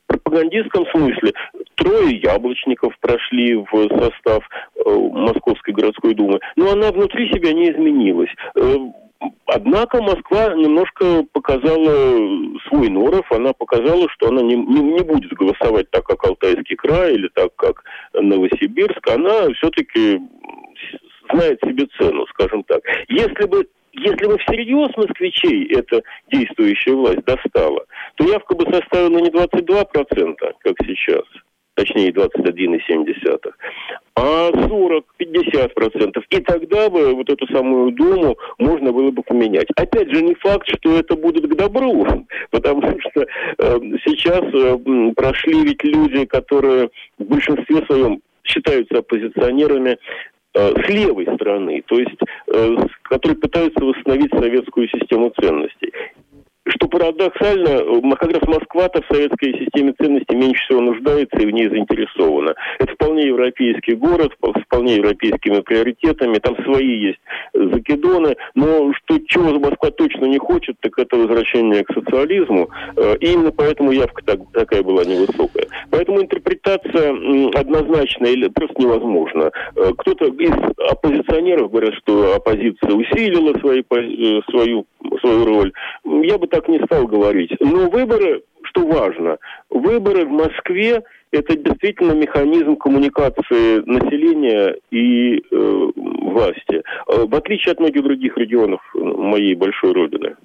[0.07, 1.33] пропагандистском смысле
[1.75, 4.43] трое яблочников прошли в состав
[4.75, 8.29] э, Московской городской думы, но она внутри себя не изменилась.
[8.55, 8.77] Э,
[9.45, 12.19] однако Москва немножко показала
[12.67, 17.13] свой норов, она показала, что она не, не, не будет голосовать так, как Алтайский край
[17.13, 19.07] или так, как Новосибирск.
[19.09, 20.21] Она все-таки
[21.31, 22.81] знает себе цену, скажем так.
[23.09, 23.67] Если бы
[23.99, 27.83] если бы всерьез москвичей эта действующая власть достала,
[28.17, 31.23] то явка бы составила не 22%, как сейчас,
[31.75, 33.53] точнее 21,7,
[34.15, 36.23] а 40-50%.
[36.29, 39.67] И тогда бы вот эту самую Думу можно было бы поменять.
[39.75, 42.05] Опять же, не факт, что это будет к добру,
[42.49, 49.99] потому что э, сейчас э, прошли ведь люди, которые в большинстве своем считаются оппозиционерами
[50.55, 52.17] э, с левой стороны, то есть
[52.51, 55.93] э, которые пытаются восстановить советскую систему ценностей
[56.69, 61.69] что парадоксально, как раз Москва-то в советской системе ценностей меньше всего нуждается и в ней
[61.69, 62.55] заинтересована.
[62.79, 67.19] Это вполне европейский город, с вполне европейскими приоритетами, там свои есть
[67.53, 73.33] закидоны, но что, чего Москва точно не хочет, так это возвращение к социализму, э, и
[73.33, 75.67] именно поэтому явка так, такая была невысокая.
[75.89, 77.11] Поэтому интерпретация
[77.55, 79.51] однозначная или просто невозможна.
[79.75, 80.53] Э, кто-то из
[80.91, 84.85] оппозиционеров говорят, что оппозиция усилила свои, э, свою,
[85.19, 85.73] свою роль.
[86.03, 87.51] Я бы так не стал говорить.
[87.59, 89.37] Но выборы, что важно,
[89.69, 97.79] выборы в Москве это действительно механизм коммуникации населения и э, власти, э, в отличие от
[97.79, 100.35] многих других регионов моей большой родины.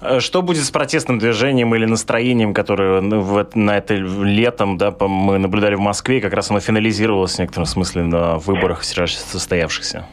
[0.00, 4.94] Э, что будет с протестным движением или настроением, которое ну, в, на это летом да,
[5.00, 10.06] мы наблюдали в Москве, как раз оно финализировалось в некотором смысле на выборах состоявшихся?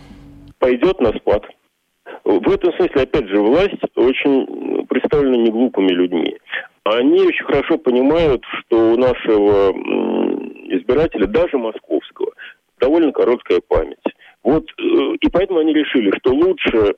[0.60, 1.44] Пойдет на спад.
[2.28, 6.38] В этом смысле, опять же, власть очень представлена неглупыми людьми.
[6.84, 9.72] Они очень хорошо понимают, что у нашего
[10.76, 12.34] избирателя, даже московского,
[12.82, 13.98] довольно короткая память.
[14.44, 14.82] Вот, э,
[15.22, 16.96] и поэтому они решили, что лучше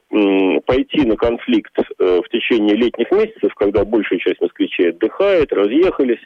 [0.66, 6.22] пойти на конфликт э, в течение летних месяцев, когда большая часть москвичей отдыхает, разъехались,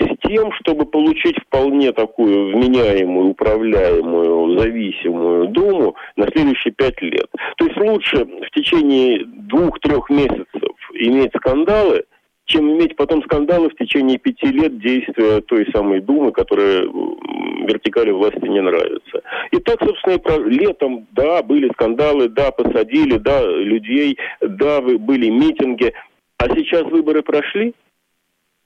[0.00, 7.28] с тем, чтобы получить вполне такую вменяемую, управляемую, зависимую Думу на следующие пять лет.
[7.56, 12.04] То есть лучше в течение двух-трех месяцев иметь скандалы,
[12.46, 18.46] чем иметь потом скандалы в течение пяти лет действия той самой Думы, которая вертикали власти
[18.46, 19.22] не нравится.
[19.52, 20.38] И так, собственно, и про...
[20.38, 25.92] летом, да, были скандалы, да, посадили, да, людей, да, были митинги.
[26.38, 27.74] А сейчас выборы прошли,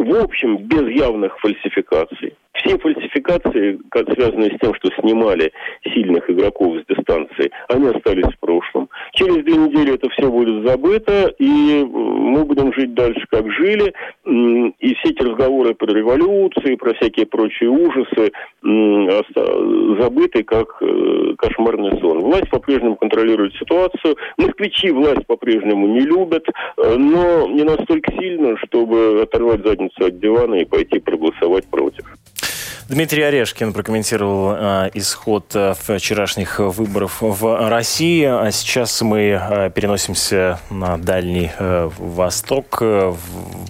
[0.02, 2.34] в общем, без явных фальсификаций.
[2.54, 3.78] Все фальсификации,
[4.14, 5.52] связанные с тем, что снимали
[5.84, 8.88] сильных игроков с дистанции, они остались в прошлом.
[9.14, 13.92] Через две недели это все будет забыто, и мы будем жить дальше, как жили.
[14.26, 18.32] И все эти разговоры про революции, про всякие прочие ужасы
[20.00, 22.20] забыты, как э, кошмарный сон.
[22.20, 24.16] Власть по-прежнему контролирует ситуацию.
[24.36, 30.56] Москвичи власть по-прежнему не любят, э, но не настолько сильно, чтобы оторвать задницу от дивана
[30.56, 32.04] и пойти проголосовать против.
[32.88, 38.24] Дмитрий Орешкин прокомментировал э, исход э, вчерашних выборов в России.
[38.24, 42.78] А сейчас мы э, переносимся на Дальний э, Восток.
[42.80, 43.14] Э,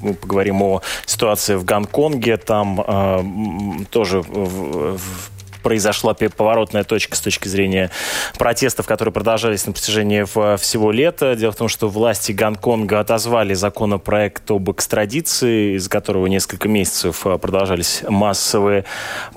[0.01, 2.37] мы поговорим о ситуации в Гонконге.
[2.37, 5.32] Там э, тоже в, в
[5.63, 7.91] произошла поворотная точка с точки зрения
[8.39, 10.23] протестов, которые продолжались на протяжении
[10.57, 11.35] всего лета.
[11.37, 17.39] Дело в том, что власти Гонконга отозвали законопроект об экстрадиции, из которого несколько месяцев а,
[17.39, 18.85] продолжались массовые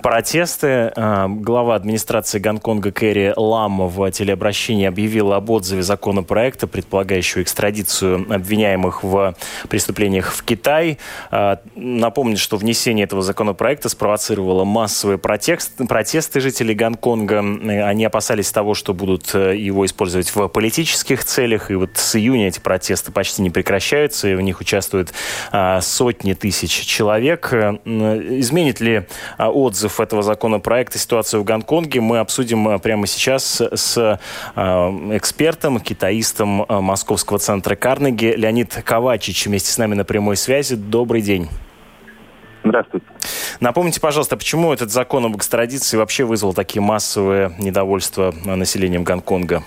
[0.02, 0.92] протесты.
[0.96, 9.04] А, глава администрации Гонконга Кэрри Лам в телеобращении объявила об отзыве законопроекта, предполагающего экстрадицию обвиняемых
[9.04, 9.36] в
[9.70, 10.98] преступлениях в Китай.
[11.32, 17.40] А, напомню, что внесение этого законопроекта спровоцировало массовые протесты, протесты протесты жителей Гонконга.
[17.40, 21.72] Они опасались того, что будут э, его использовать в политических целях.
[21.72, 25.14] И вот с июня эти протесты почти не прекращаются, и в них участвуют
[25.52, 27.50] а, сотни тысяч человек.
[27.52, 33.60] Э, изменит ли а, отзыв этого законопроекта ситуацию в Гонконге, мы обсудим э, прямо сейчас
[33.60, 34.20] с
[34.56, 40.78] экспертом, китаистом Московского центра Карнеги Леонид Ковачич вместе с нами на прямой связи.
[40.78, 41.50] Добрый день.
[42.64, 43.15] Здравствуйте.
[43.60, 49.64] Напомните, пожалуйста, почему этот закон об экстрадиции вообще вызвал такие массовые недовольства населением Гонконга?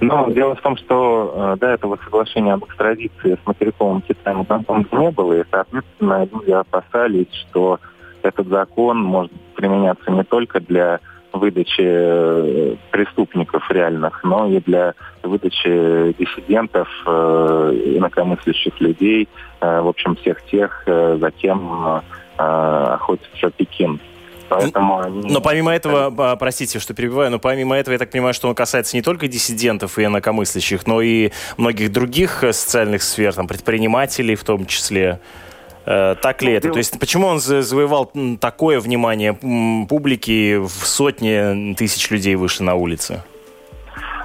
[0.00, 4.96] Ну, дело в том, что э, до этого соглашения об экстрадиции с материковым Китаем Гонконга
[4.96, 7.80] не было, и, соответственно, люди опасались, что
[8.22, 11.00] этот закон может применяться не только для
[11.38, 19.28] выдачи э, преступников реальных, но и для выдачи диссидентов, э, инакомыслящих людей,
[19.60, 22.02] э, в общем, всех тех, за кем
[22.36, 24.00] охотится Пекин.
[24.48, 25.28] Поэтому они...
[25.28, 28.96] Но помимо этого, простите, что перебиваю, но помимо этого, я так понимаю, что он касается
[28.96, 34.66] не только диссидентов и инакомыслящих, но и многих других социальных сфер, там, предпринимателей в том
[34.66, 35.20] числе.
[35.88, 36.70] Так ли это?
[36.70, 39.32] То есть почему он завоевал такое внимание
[39.88, 43.22] публики, в сотни тысяч людей вышли на улицы?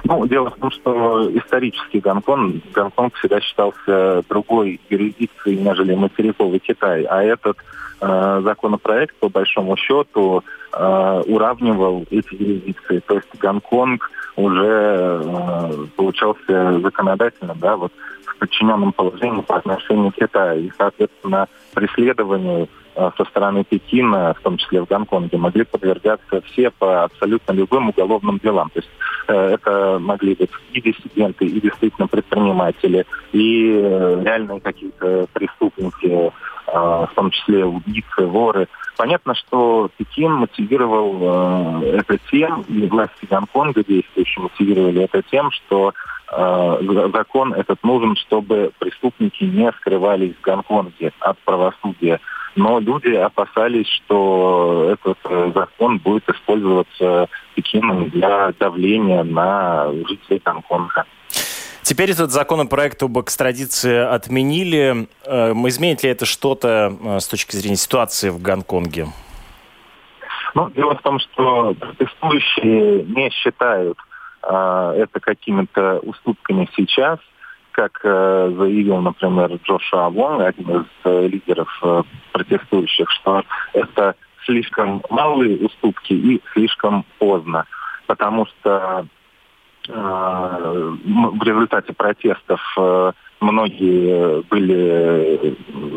[0.06, 7.04] Ну, дело в том, что исторически Гонконг, Гонконг всегда считался другой юрисдикцией, нежели материковый Китай.
[7.04, 7.56] А этот
[8.02, 12.98] э, законопроект, по большому счету, э, уравнивал эти юрисдикции.
[13.06, 17.92] То есть Гонконг уже э, получался законодательно, да, вот
[18.26, 20.64] в подчиненном положении по отношению к Китаю.
[20.64, 26.70] И, соответственно, преследованию Э, со стороны Пекина, в том числе в Гонконге, могли подвергаться все
[26.70, 28.70] по абсолютно любым уголовным делам.
[28.70, 28.90] То есть
[29.26, 36.32] э, это могли быть и диссиденты, и действительно предприниматели, и э, реальные какие-то преступники,
[36.74, 38.68] в том числе убийцы, воры.
[38.96, 45.92] Понятно, что Пекин мотивировал э, это тем, и власти Гонконга действующие мотивировали это тем, что
[46.32, 52.20] э, закон этот нужен, чтобы преступники не скрывались в Гонконге от правосудия
[52.56, 61.04] но люди опасались, что этот э, закон будет использоваться Пекином для давления на жителей Гонконга.
[61.84, 65.06] Теперь этот законопроект об экстрадиции отменили.
[65.24, 69.08] Э, изменит ли это что-то э, с точки зрения ситуации в Гонконге?
[70.54, 73.98] Ну, дело в том, что протестующие не считают
[74.42, 77.18] а, это какими-то уступками сейчас–
[77.74, 83.42] как э, заявил, например, Джоша Авон, один из э, лидеров э, протестующих, что
[83.72, 87.66] это слишком малые уступки и слишком поздно,
[88.06, 89.08] потому что
[89.86, 92.60] в результате протестов
[93.40, 95.56] многие были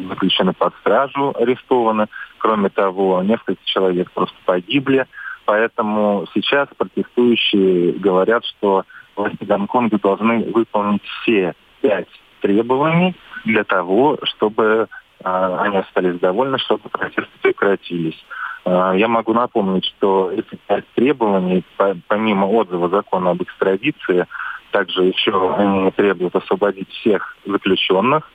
[0.10, 2.08] заключены под стражу, арестованы.
[2.38, 5.06] Кроме того, несколько человек просто погибли.
[5.46, 8.84] Поэтому сейчас протестующие говорят, что
[9.16, 12.10] власти Гонконга должны выполнить все пять
[12.42, 14.88] требований для того, чтобы
[15.24, 18.22] э, они остались довольны, чтобы протесты прекратились.
[18.68, 24.26] Э, я могу напомнить, что эти пять требований, по, помимо отзыва закона об экстрадиции,
[24.72, 28.30] также еще они требуют освободить всех заключенных,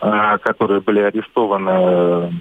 [0.00, 2.40] э, которые были арестованы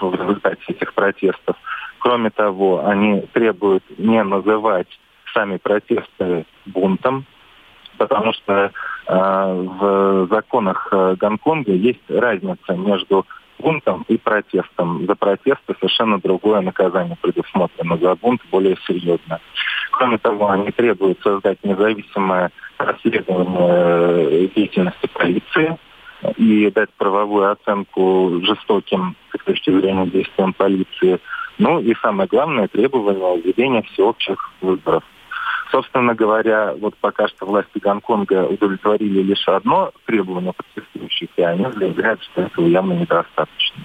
[0.00, 1.56] в результате этих протестов.
[2.00, 4.88] Кроме того, они требуют не называть
[5.32, 7.26] сами протесты бунтом,
[7.96, 8.70] потому что э,
[9.06, 13.26] в законах э, Гонконга есть разница между
[13.60, 15.06] бунтом и протестом.
[15.06, 19.40] За протесты совершенно другое наказание предусмотрено, за бунт более серьезно.
[19.92, 25.76] Кроме того, они требуют создать независимое расследование э, деятельности полиции
[26.36, 31.18] и дать правовую оценку жестоким, с точки зрения, действиям полиции.
[31.58, 35.02] Ну и самое главное требование введения всеобщих выборов.
[35.80, 42.22] Собственно говоря, вот пока что власти Гонконга удовлетворили лишь одно требование протестующих, и они заявляют,
[42.22, 43.82] что этого явно недостаточно.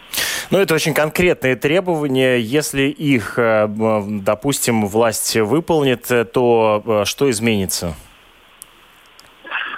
[0.51, 2.35] Ну, это очень конкретные требования.
[2.35, 7.95] Если их, э, допустим, власть выполнит, э, то э, что изменится?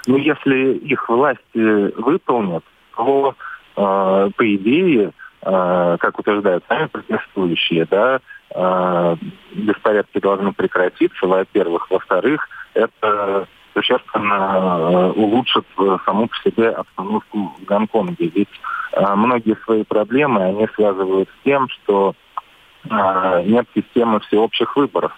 [0.08, 2.64] Ну, если их власти выполнят,
[2.96, 3.36] то,
[3.76, 8.18] по идее, как утверждают сами протестующие, да, э,
[8.50, 11.90] беспорядки должны прекратиться, во-первых.
[11.90, 13.46] Во-вторых, это
[13.78, 15.64] существенно э, улучшит
[16.04, 18.28] саму по себе обстановку в Гонконге.
[18.34, 18.48] Ведь
[18.92, 22.14] э, многие свои проблемы они связывают с тем, что
[22.88, 25.12] э, нет системы всеобщих выборов.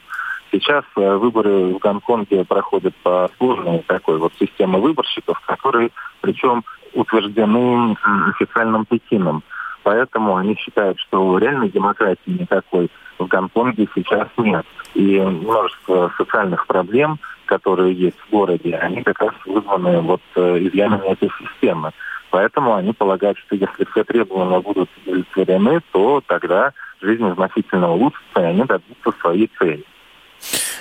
[0.53, 5.91] Сейчас э, выборы в Гонконге проходят по сложной такой вот системе выборщиков, которые
[6.21, 7.97] причем утверждены
[8.31, 9.43] официальным Пекином.
[9.83, 12.91] Поэтому они считают, что реальной демократии никакой
[13.21, 14.67] в Гонконге сейчас нет.
[14.95, 21.07] И множество социальных проблем, которые есть в городе, они как раз вызваны вот э, изъянами
[21.13, 21.93] этой системы.
[22.31, 28.45] Поэтому они полагают, что если все требования будут удовлетворены, то тогда жизнь значительно улучшится, и
[28.45, 29.85] они добьются своей цели.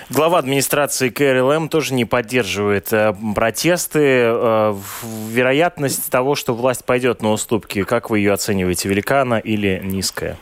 [0.10, 4.00] Глава администрации КРЛМ тоже не поддерживает э, протесты.
[4.02, 4.76] Э,
[5.30, 10.38] вероятность того, что власть пойдет на уступки, как вы ее оцениваете, велика она или низкая?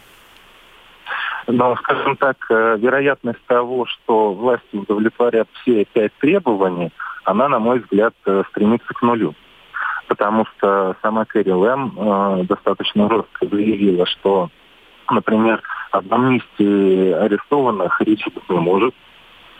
[1.48, 6.92] Но, скажем так, э, вероятность того, что власти удовлетворят все пять требований,
[7.24, 8.14] она, на мой взгляд,
[8.50, 9.34] стремится к нулю.
[10.08, 14.50] Потому что сама Кэрри Лэм достаточно жестко заявила, что,
[15.10, 18.94] например, об амнистии арестованных речи быть не может,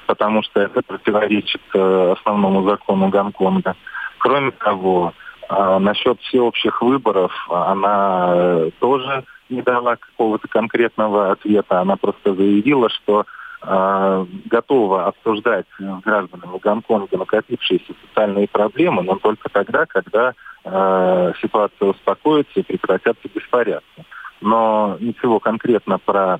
[0.08, 3.76] потому что это противоречит э, основному закону Гонконга.
[4.18, 5.14] Кроме того,
[5.50, 11.82] э, насчет всеобщих выборов она э, тоже не дала какого-то конкретного ответа.
[11.82, 13.26] Она просто заявила, что
[13.62, 20.34] э, готова обсуждать с гражданами Гонконга накопившиеся социальные проблемы, но только тогда, когда
[20.64, 24.06] э, ситуация успокоится и прекратятся беспорядки.
[24.42, 26.40] Но ничего конкретно про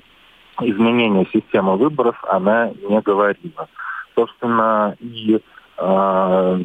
[0.60, 3.68] изменение системы выборов она не говорила.
[4.14, 5.40] Собственно, и
[5.76, 6.60] э,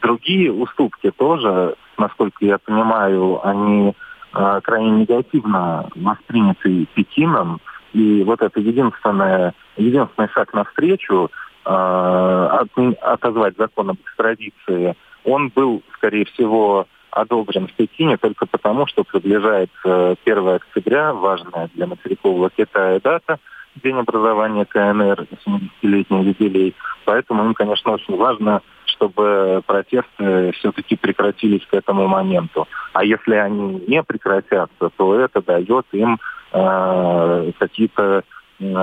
[0.00, 3.94] другие уступки тоже, насколько я понимаю, они
[4.34, 7.60] э, крайне негативно восприняты Пекином.
[7.92, 11.30] И вот это единственное, единственный шаг навстречу
[11.64, 12.68] э, от,
[13.00, 20.16] отозвать закон об экстрадиции, он был, скорее всего, одобрен в Пекине только потому, что приближается
[20.24, 23.38] 1 октября, важная для материкового Китая дата,
[23.82, 26.74] день образования КНР, 70-летний юбилей.
[27.04, 28.62] Поэтому им, конечно, очень важно,
[28.92, 32.66] чтобы протесты все-таки прекратились к этому моменту.
[32.92, 36.18] А если они не прекратятся, то это дает им
[36.52, 38.24] э, какие-то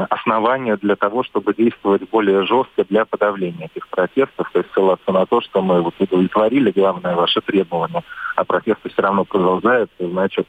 [0.10, 5.26] основания для того, чтобы действовать более жестко для подавления этих протестов, то есть ссылаться на
[5.26, 8.04] то, что мы вот удовлетворили главное ваше требование,
[8.36, 10.48] а протесты все равно продолжаются, значит,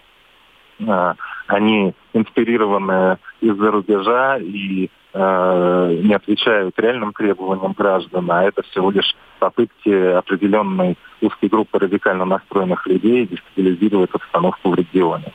[0.88, 1.14] а,
[1.46, 9.16] они инспирированы из-за рубежа и э, не отвечают реальным требованиям граждан, а это всего лишь
[9.40, 15.32] попытки определенной узкой группы радикально настроенных людей дестабилизировать обстановку в регионе.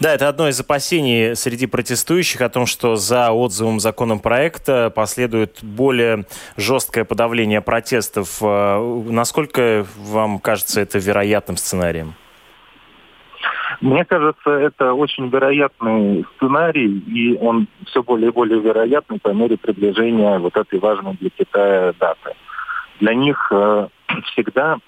[0.00, 6.26] Да, это одно из опасений среди протестующих о том, что за отзывом законопроекта последует более
[6.56, 8.38] жесткое подавление протестов.
[8.40, 12.14] Э, насколько вам кажется это вероятным сценарием?
[13.80, 19.56] Мне кажется, это очень вероятный сценарий, и он все более и более вероятный по мере
[19.56, 22.34] приближения вот этой важной для Китая даты.
[23.00, 23.88] Для них э,
[24.32, 24.78] всегда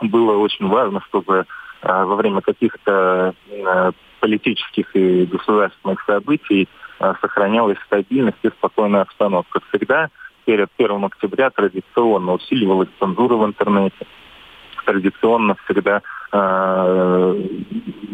[0.00, 1.44] было очень важно, чтобы
[1.82, 6.68] э, во время каких-то э, политических и государственных событий
[7.00, 9.60] а, сохранялась стабильность и спокойная обстановка.
[9.68, 10.10] Всегда
[10.44, 14.06] перед 1 октября традиционно усиливалась цензура в интернете.
[14.84, 16.02] Традиционно всегда
[16.32, 17.48] э,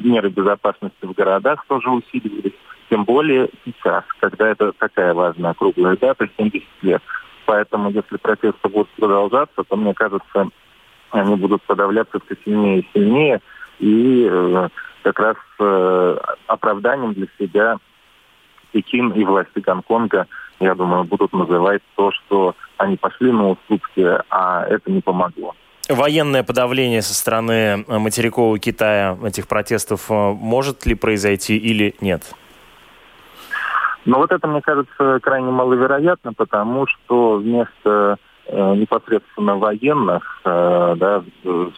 [0.05, 2.53] меры безопасности в городах тоже усиливались.
[2.91, 7.03] Тем более сейчас, когда это такая важная круглая дата, 70 лет.
[7.47, 10.49] Поэтому, если протесты будут продолжаться, то, мне кажется,
[11.11, 13.41] они будут подавляться все сильнее и сильнее.
[13.79, 14.69] И э,
[15.03, 16.17] как раз э,
[16.47, 17.77] оправданием для себя
[18.73, 20.27] Пекин и власти Гонконга,
[20.61, 25.55] я думаю, будут называть то, что они пошли на уступки, а это не помогло.
[25.89, 32.23] Военное подавление со стороны материкового Китая этих протестов э, может ли произойти или нет?
[34.05, 41.25] Ну вот это, мне кажется, крайне маловероятно, потому что вместо э, непосредственно военных, э, да,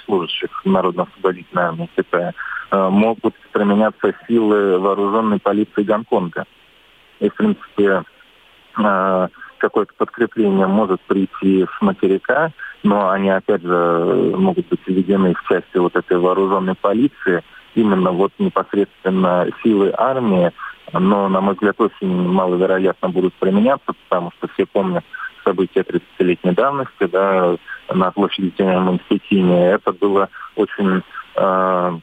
[0.04, 2.34] служащих Народно-освободительной армии Китая,
[2.70, 6.44] Э, могут применяться силы вооруженной полиции Гонконга.
[7.18, 8.04] И, в принципе,
[8.78, 12.52] э, какое-то подкрепление может прийти с материка,
[12.82, 17.42] но они, опять же, могут быть введены в части вот этой вооруженной полиции,
[17.74, 20.52] именно вот непосредственно силы армии,
[20.92, 25.04] но, на мой взгляд, очень маловероятно будут применяться, потому что все помнят
[25.44, 27.56] события 30-летней давности, да,
[27.88, 29.66] на площади Тяньаньмэнь в Пекине.
[29.66, 31.02] Это было очень
[31.36, 31.98] э,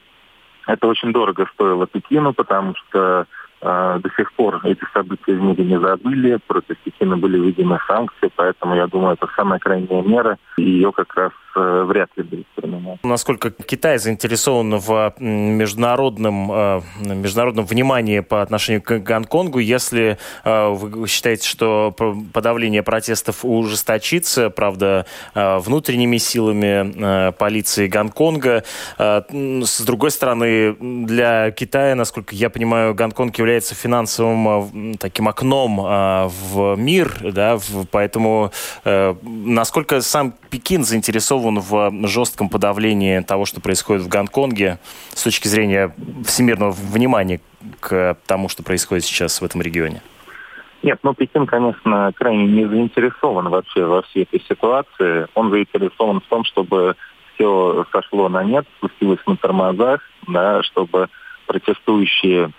[0.68, 3.26] это очень дорого стоило Пекину, потому что
[3.62, 8.76] до сих пор эти события в мире не забыли, против Пекина были введены санкции, поэтому
[8.76, 13.04] я думаю, это самая крайняя мера, и ее как раз вряд ли будет применять.
[13.04, 21.08] Насколько Китай заинтересован в международном, э, международном внимании по отношению к Гонконгу, если э, вы
[21.08, 21.96] считаете, что
[22.34, 28.64] подавление протестов ужесточится, правда, внутренними силами полиции Гонконга.
[28.98, 37.16] С другой стороны, для Китая, насколько я понимаю, Гонконг является финансовым таким окном в мир,
[37.22, 37.58] да,
[37.92, 38.52] поэтому
[38.84, 44.80] насколько сам Пекин заинтересован заинтересован в жестком подавлении того, что происходит в Гонконге
[45.10, 45.94] с точки зрения
[46.26, 47.40] всемирного внимания
[47.80, 50.02] к тому, что происходит сейчас в этом регионе?
[50.84, 55.28] Нет, ну Пекин, конечно, крайне не заинтересован вообще во всей этой ситуации.
[55.34, 56.96] Он заинтересован в том, чтобы
[57.34, 61.08] все сошло на нет, спустилось на тормозах, да, чтобы
[61.48, 62.52] протестующие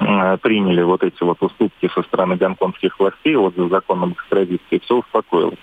[0.00, 4.96] э, приняли вот эти вот уступки со стороны гонконгских властей вот за законом экстрадиции, все
[4.96, 5.58] успокоилось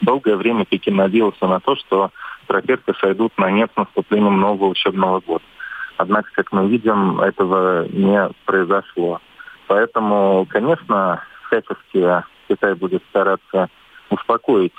[0.00, 2.10] долгое время Пекин надеялся на то, что
[2.46, 5.44] протесты сойдут на нет с наступлением нового учебного года.
[5.96, 9.20] Однако, как мы видим, этого не произошло.
[9.66, 13.68] Поэтому, конечно, всячески Китай будет стараться
[14.10, 14.72] успокоить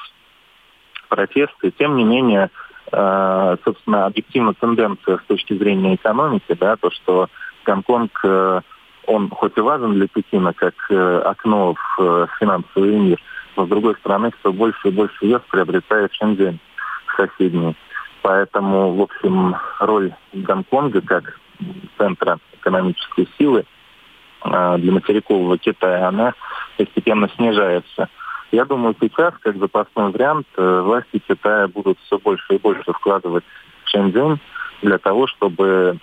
[1.09, 1.71] протесты.
[1.71, 2.49] Тем не менее,
[2.91, 7.27] э, собственно, объективно тенденция с точки зрения экономики, да, то, что
[7.65, 8.61] Гонконг э,
[9.07, 13.19] он хоть и важен для Пекина, как э, окно в финансовый мир,
[13.59, 16.59] но с другой стороны, все больше и больше вес приобретает Шенген
[17.17, 17.75] соседний.
[18.21, 21.37] Поэтому, в общем, роль Гонконга как
[21.97, 23.65] центра экономической силы
[24.45, 26.35] э, для материкового Китая, она
[26.77, 28.07] постепенно снижается.
[28.53, 33.43] Я думаю, сейчас, как запасной вариант, э, власти Китая будут все больше и больше вкладывать
[33.83, 34.39] в Шэньчжэнь
[34.81, 35.97] для того, чтобы,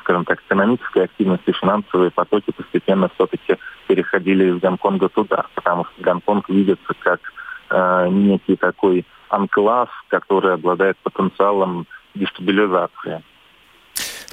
[0.00, 6.02] скажем так, экономическая активность и финансовые потоки постепенно все-таки переходили из Гонконга туда, потому что
[6.02, 7.20] Гонконг видится как
[7.70, 13.22] э, некий такой анклав, который обладает потенциалом дестабилизации.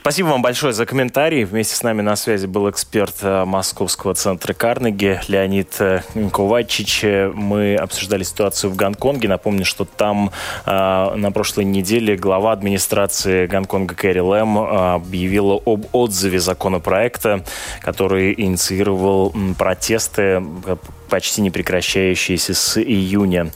[0.02, 1.43] Спасибо вам большое за комментарий.
[1.43, 6.02] Вместе с нами на связи был эксперт э, Московского центра Карнеги Леонид э,
[6.34, 7.04] Ковачич.
[7.36, 9.28] Мы обсуждали ситуацию в Гонконге.
[9.28, 10.32] Напомню, что там
[10.66, 17.45] э, на прошлой неделе глава администрации Гонконга Кэрри Лэм э, объявила об отзыве законопроекта,
[17.84, 20.78] который инициировал протесты э,
[21.12, 23.51] почти не прекращающиеся с июня.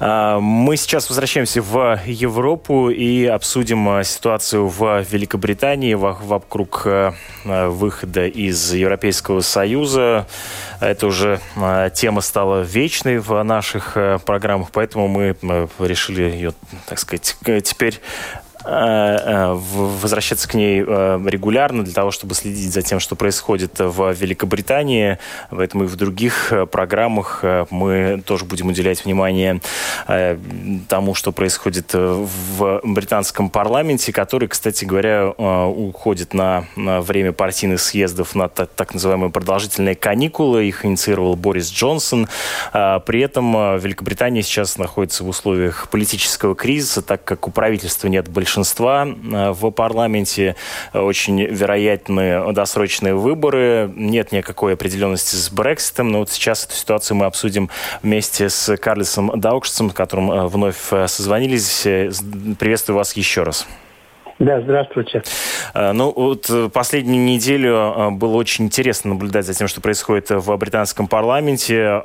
[0.00, 7.14] А, мы сейчас возвращаемся в Европу и обсудим а, ситуацию в Великобритании вокруг а,
[7.44, 10.28] выхода из Европейского Союза.
[10.80, 11.40] Это уже
[11.94, 15.36] тема стала вечной в наших программах, поэтому мы
[15.80, 16.52] решили ее,
[16.86, 18.00] так сказать, теперь
[18.64, 25.18] возвращаться к ней э, регулярно для того, чтобы следить за тем, что происходит в Великобритании.
[25.50, 29.60] Поэтому и в других программах мы тоже будем уделять внимание
[30.88, 38.48] тому, что происходит в британском парламенте, который, кстати говоря, уходит на время партийных съездов на
[38.48, 40.66] так называемые продолжительные каникулы.
[40.66, 42.28] Их инициировал Борис Джонсон.
[42.72, 48.47] При этом Великобритания сейчас находится в условиях политического кризиса, так как у правительства нет большинства
[48.48, 50.56] большинства э, в парламенте.
[50.94, 53.92] Очень вероятны досрочные выборы.
[53.94, 57.68] Нет никакой определенности с Брекситом, но вот сейчас эту ситуацию мы обсудим
[58.02, 61.82] вместе с Карлисом Даукшцем, с которым э, вновь э, созвонились.
[62.58, 63.66] Приветствую вас еще раз.
[64.38, 65.22] Да, здравствуйте.
[65.74, 70.30] Э, ну, вот э, последнюю неделю э, было очень интересно наблюдать за тем, что происходит
[70.30, 72.00] в британском парламенте.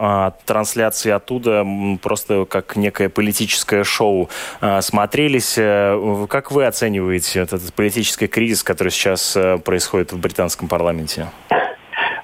[0.45, 1.65] Трансляции оттуда
[2.01, 4.29] просто как некое политическое шоу
[4.81, 5.55] смотрелись.
[6.27, 11.27] Как вы оцениваете этот политический кризис, который сейчас происходит в британском парламенте?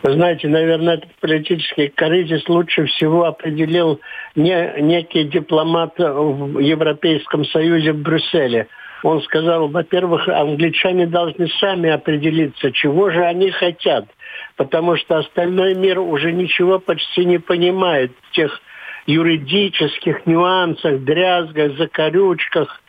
[0.01, 3.99] Вы знаете, наверное, этот политический кризис лучше всего определил
[4.36, 8.68] не, некий дипломат в Европейском Союзе в Брюсселе–
[9.04, 14.06] он сказал, во-первых, англичане должны сами определиться, чего же они хотят,
[14.58, 18.60] потому что остальной мир уже ничего почти не понимает в тех
[19.06, 22.82] юридических нюансах, дрязгах, закорючках,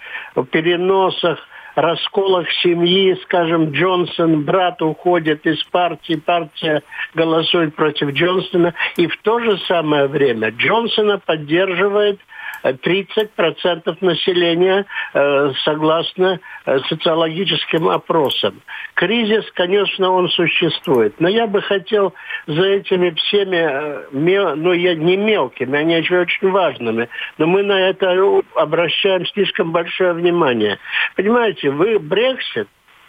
[0.51, 1.39] переносах,
[1.77, 6.83] расколах семьи, скажем, Джонсон, брат уходит из партии, партия
[7.15, 12.21] голосует против Джонсона, и в то же самое время Джонсона поддерживает
[12.65, 18.61] 30% населения э, согласно э, социологическим опросам.
[18.95, 22.15] Кризис, конечно, он существует, но я бы хотел
[22.47, 27.09] за этими всеми, э, ну, я не мелкими, они очень важными,
[27.39, 28.15] но мы на это
[28.55, 30.79] обращаем слишком большое внимание.
[31.17, 32.69] Понимаете, вы Брексит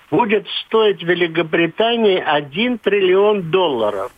[0.10, 4.12] будет стоить Великобритании 1 триллион долларов,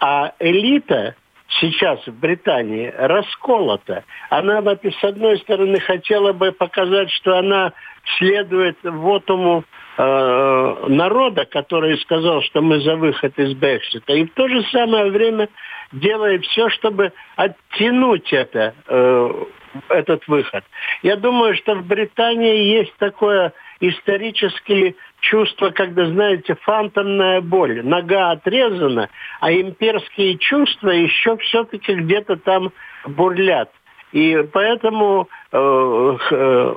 [0.00, 1.16] а элита
[1.60, 4.04] сейчас в Британии расколота.
[4.30, 7.72] Она, с одной стороны, хотела бы показать, что она
[8.18, 9.64] следует вот ему
[9.96, 15.10] э, народа, который сказал, что мы за выход из Брексита, и в то же самое
[15.10, 15.48] время
[15.92, 19.44] делает все, чтобы оттянуть это, э,
[19.88, 20.64] этот выход.
[21.02, 27.82] Я думаю, что в Британии есть такое историческое чувство, когда, знаете, фантомная боль.
[27.82, 29.08] Нога отрезана,
[29.40, 32.72] а имперские чувства еще все-таки где-то там
[33.06, 33.70] бурлят.
[34.12, 36.74] И поэтому э, э,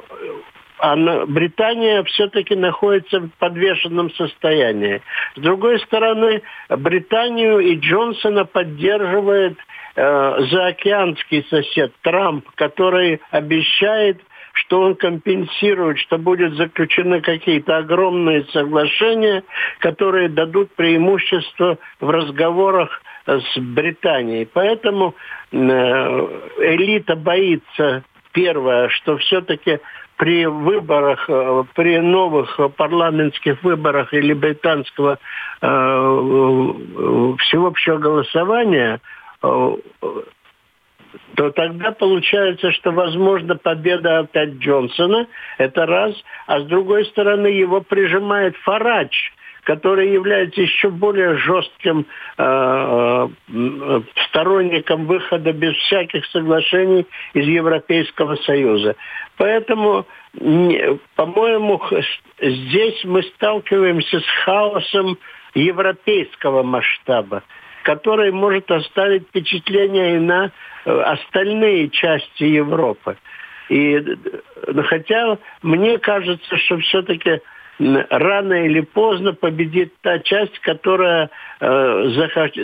[1.28, 5.02] Британия все-таки находится в подвешенном состоянии.
[5.36, 9.58] С другой стороны, Британию и Джонсона поддерживает
[9.96, 14.22] э, заокеанский сосед Трамп, который обещает
[14.56, 19.44] что он компенсирует, что будут заключены какие-то огромные соглашения,
[19.80, 24.48] которые дадут преимущество в разговорах с Британией.
[24.52, 25.14] Поэтому
[25.52, 29.80] э, элита боится, первое, что все-таки
[30.18, 35.20] при выборах, э, при новых парламентских выборах или британского
[35.62, 35.68] э,
[37.40, 39.02] всеобщего голосования
[41.36, 46.14] то тогда получается, что возможно победа опять Джонсона, это раз,
[46.48, 52.06] а с другой стороны его прижимает Фарач, который является еще более жестким
[52.38, 58.96] э, э, сторонником выхода без всяких соглашений из Европейского Союза.
[59.38, 60.06] Поэтому,
[61.16, 61.82] по-моему,
[62.40, 65.18] здесь мы сталкиваемся с хаосом
[65.56, 67.44] европейского масштаба,
[67.86, 70.52] который может оставить впечатление и на
[70.86, 73.16] э, остальные части Европы.
[73.70, 74.04] И
[74.86, 77.42] хотя мне кажется, что все-таки
[77.78, 81.30] рано или поздно победит та часть, которая
[81.60, 82.08] э,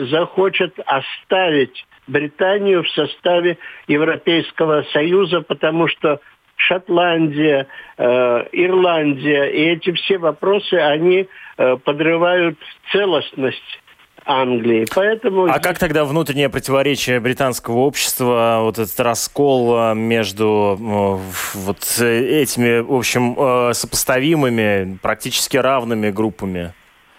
[0.09, 6.19] захочет оставить Британию в составе Европейского Союза, потому что
[6.55, 7.67] Шотландия,
[7.97, 8.03] э,
[8.53, 12.57] Ирландия и эти все вопросы, они э, подрывают
[12.91, 13.81] целостность
[14.25, 14.85] Англии.
[14.93, 15.45] Поэтому...
[15.45, 22.79] А как тогда внутреннее противоречие британского общества, вот этот раскол э, между э, вот этими,
[22.79, 26.73] в общем, э, сопоставимыми, практически равными группами,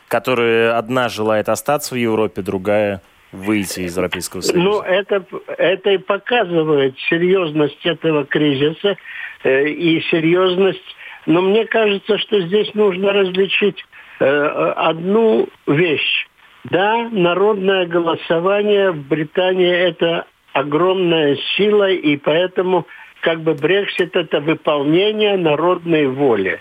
[0.09, 4.63] которые одна желает остаться в Европе, другая выйти из Европейского Союза?
[4.63, 5.25] Ну, это,
[5.59, 8.97] это и показывает серьезность этого кризиса
[9.43, 10.97] э, и серьезность.
[11.27, 13.85] Но мне кажется, что здесь нужно различить
[14.21, 16.27] э, одну вещь.
[16.65, 22.87] Да, народное голосование в Британии это огромная сила, и поэтому
[23.21, 26.61] как бы Брексит это выполнение народной воли.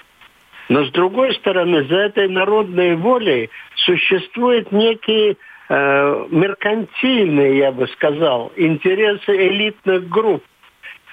[0.69, 5.35] Но с другой стороны, за этой народной волей существуют некие
[5.69, 10.43] э, меркантильные, я бы сказал, интересы элитных групп.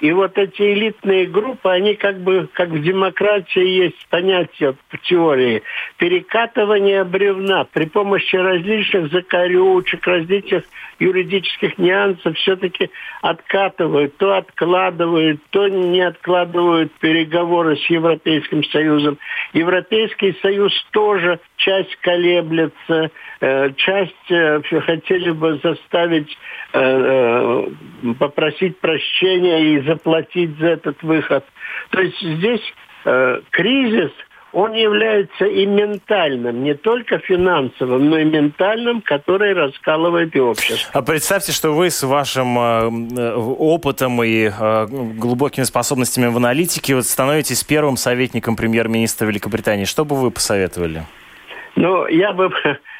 [0.00, 5.62] И вот эти элитные группы, они как бы, как в демократии есть понятие в теории,
[5.96, 10.64] перекатывание бревна при помощи различных закорючек, различных
[10.98, 12.90] юридических нюансов все-таки
[13.22, 19.18] откатывают, то откладывают, то не откладывают переговоры с Европейским Союзом.
[19.52, 26.36] Европейский Союз тоже часть колеблется, э, часть э, хотели бы заставить
[26.72, 27.68] э,
[28.18, 31.44] попросить прощения и заплатить за этот выход.
[31.90, 32.62] То есть здесь
[33.50, 34.10] кризис–
[34.52, 40.90] он является и ментальным, не только финансовым, но и ментальным, который раскалывает и общество.
[40.94, 47.04] А представьте, что вы с вашим э, опытом и э, глубокими способностями в аналитике вот
[47.04, 49.84] становитесь первым советником премьер-министра Великобритании.
[49.84, 51.02] Что бы вы посоветовали?
[51.76, 52.50] Ну, я бы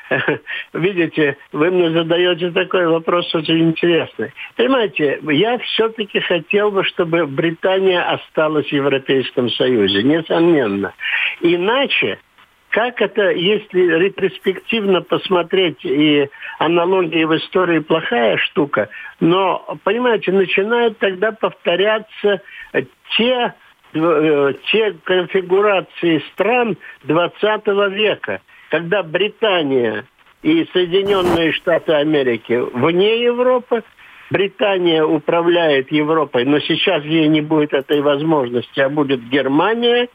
[0.72, 4.32] видите, вы мне задаете такой вопрос очень интересный.
[4.56, 10.94] Понимаете, я все-таки хотел бы, чтобы Британия осталась в Европейском Союзе, несомненно.
[11.40, 12.18] Иначе
[12.70, 16.28] как это, если ретроспективно посмотреть, и
[16.58, 18.90] аналогии в истории плохая штука,
[19.20, 22.42] но, понимаете, начинают тогда повторяться
[23.16, 23.54] те,
[23.94, 30.04] э, те конфигурации стран 20 века– когда Британия
[30.42, 33.82] и Соединенные Штаты Америки вне Европы,
[34.30, 40.08] Британия управляет Европой, но сейчас ей не будет этой возможности, а будет Германия,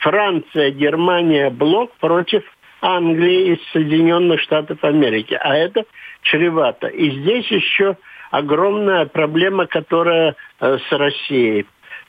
[0.00, 2.42] Франция, Германия, блок против
[2.80, 5.38] Англии и Соединенных Штатов Америки.
[5.38, 5.84] А это
[6.22, 6.86] чревато.
[6.86, 7.96] И здесь еще
[8.30, 11.66] огромная проблема, которая э, с Россией.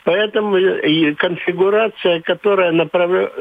[0.10, 3.32] Поэтому и конфигурация, которая направ...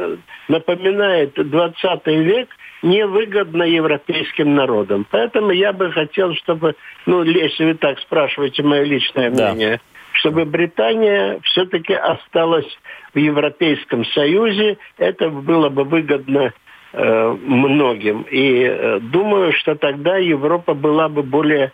[0.49, 2.51] напоминает 20 век,
[2.83, 5.07] невыгодна европейским народам.
[5.11, 6.75] Поэтому я бы хотел, чтобы,
[7.07, 9.81] ну, если вы так спрашиваете мое личное мнение, да.
[10.13, 12.69] чтобы Британия все-таки осталась
[13.15, 14.77] в Европейском Союзе.
[14.99, 16.53] Это было бы выгодно
[16.93, 18.27] э, многим.
[18.31, 21.73] И э, думаю, что тогда Европа была бы более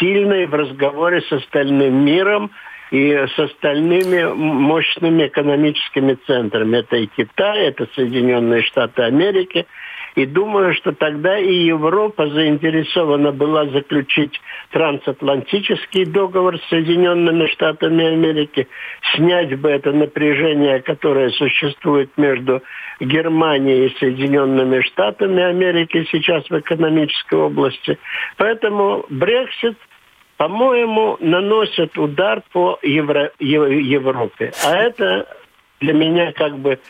[0.00, 2.50] сильной в разговоре с остальным миром,
[2.92, 6.76] и с остальными мощными экономическими центрами.
[6.76, 9.66] Это и Китай, это Соединенные Штаты Америки.
[10.14, 14.38] И думаю, что тогда и Европа заинтересована была заключить
[14.72, 18.68] трансатлантический договор с Соединенными Штатами Америки,
[19.14, 22.62] снять бы это напряжение, которое существует между
[23.00, 27.98] Германией и Соединенными Штатами Америки сейчас в экономической области.
[28.36, 29.78] Поэтому Брексит–
[30.42, 34.52] по-моему, наносят удар по Евро, Европе.
[34.64, 35.28] А это
[35.80, 36.80] для меня как бы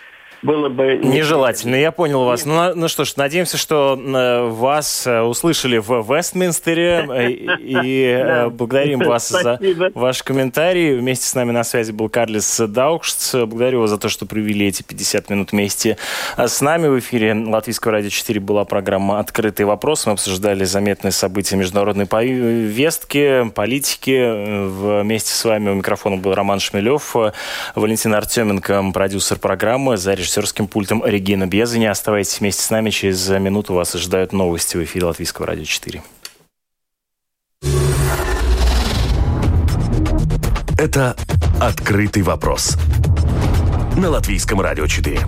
[0.43, 0.99] было бы...
[1.03, 2.45] Нежелательно, я понял вас.
[2.45, 7.30] Ну, ну что ж, надеемся, что э, вас э, услышали в Вестминстере э,
[7.61, 9.61] и благодарим вас за
[9.95, 10.99] ваш комментарий.
[10.99, 13.34] Вместе с нами на связи был Карлис Даукшц.
[13.34, 15.97] Благодарю вас за то, что провели эти 50 минут вместе
[16.36, 16.88] с нами.
[16.88, 20.07] В эфире Латвийского радио 4 была программа «Открытый вопрос».
[20.07, 25.03] Мы обсуждали заметные события международной повестки, политики.
[25.03, 27.14] Вместе с вами у микрофона был Роман Шмелев,
[27.76, 31.85] Валентин Артеменко, продюсер программы, за режиссерским пультом Регина Безани.
[31.85, 32.91] Оставайтесь вместе с нами.
[32.91, 36.03] Через минуту вас ожидают новости в эфире Латвийского радио 4.
[40.78, 41.16] Это
[41.61, 42.76] «Открытый вопрос»
[43.97, 45.20] на Латвийском радио 4.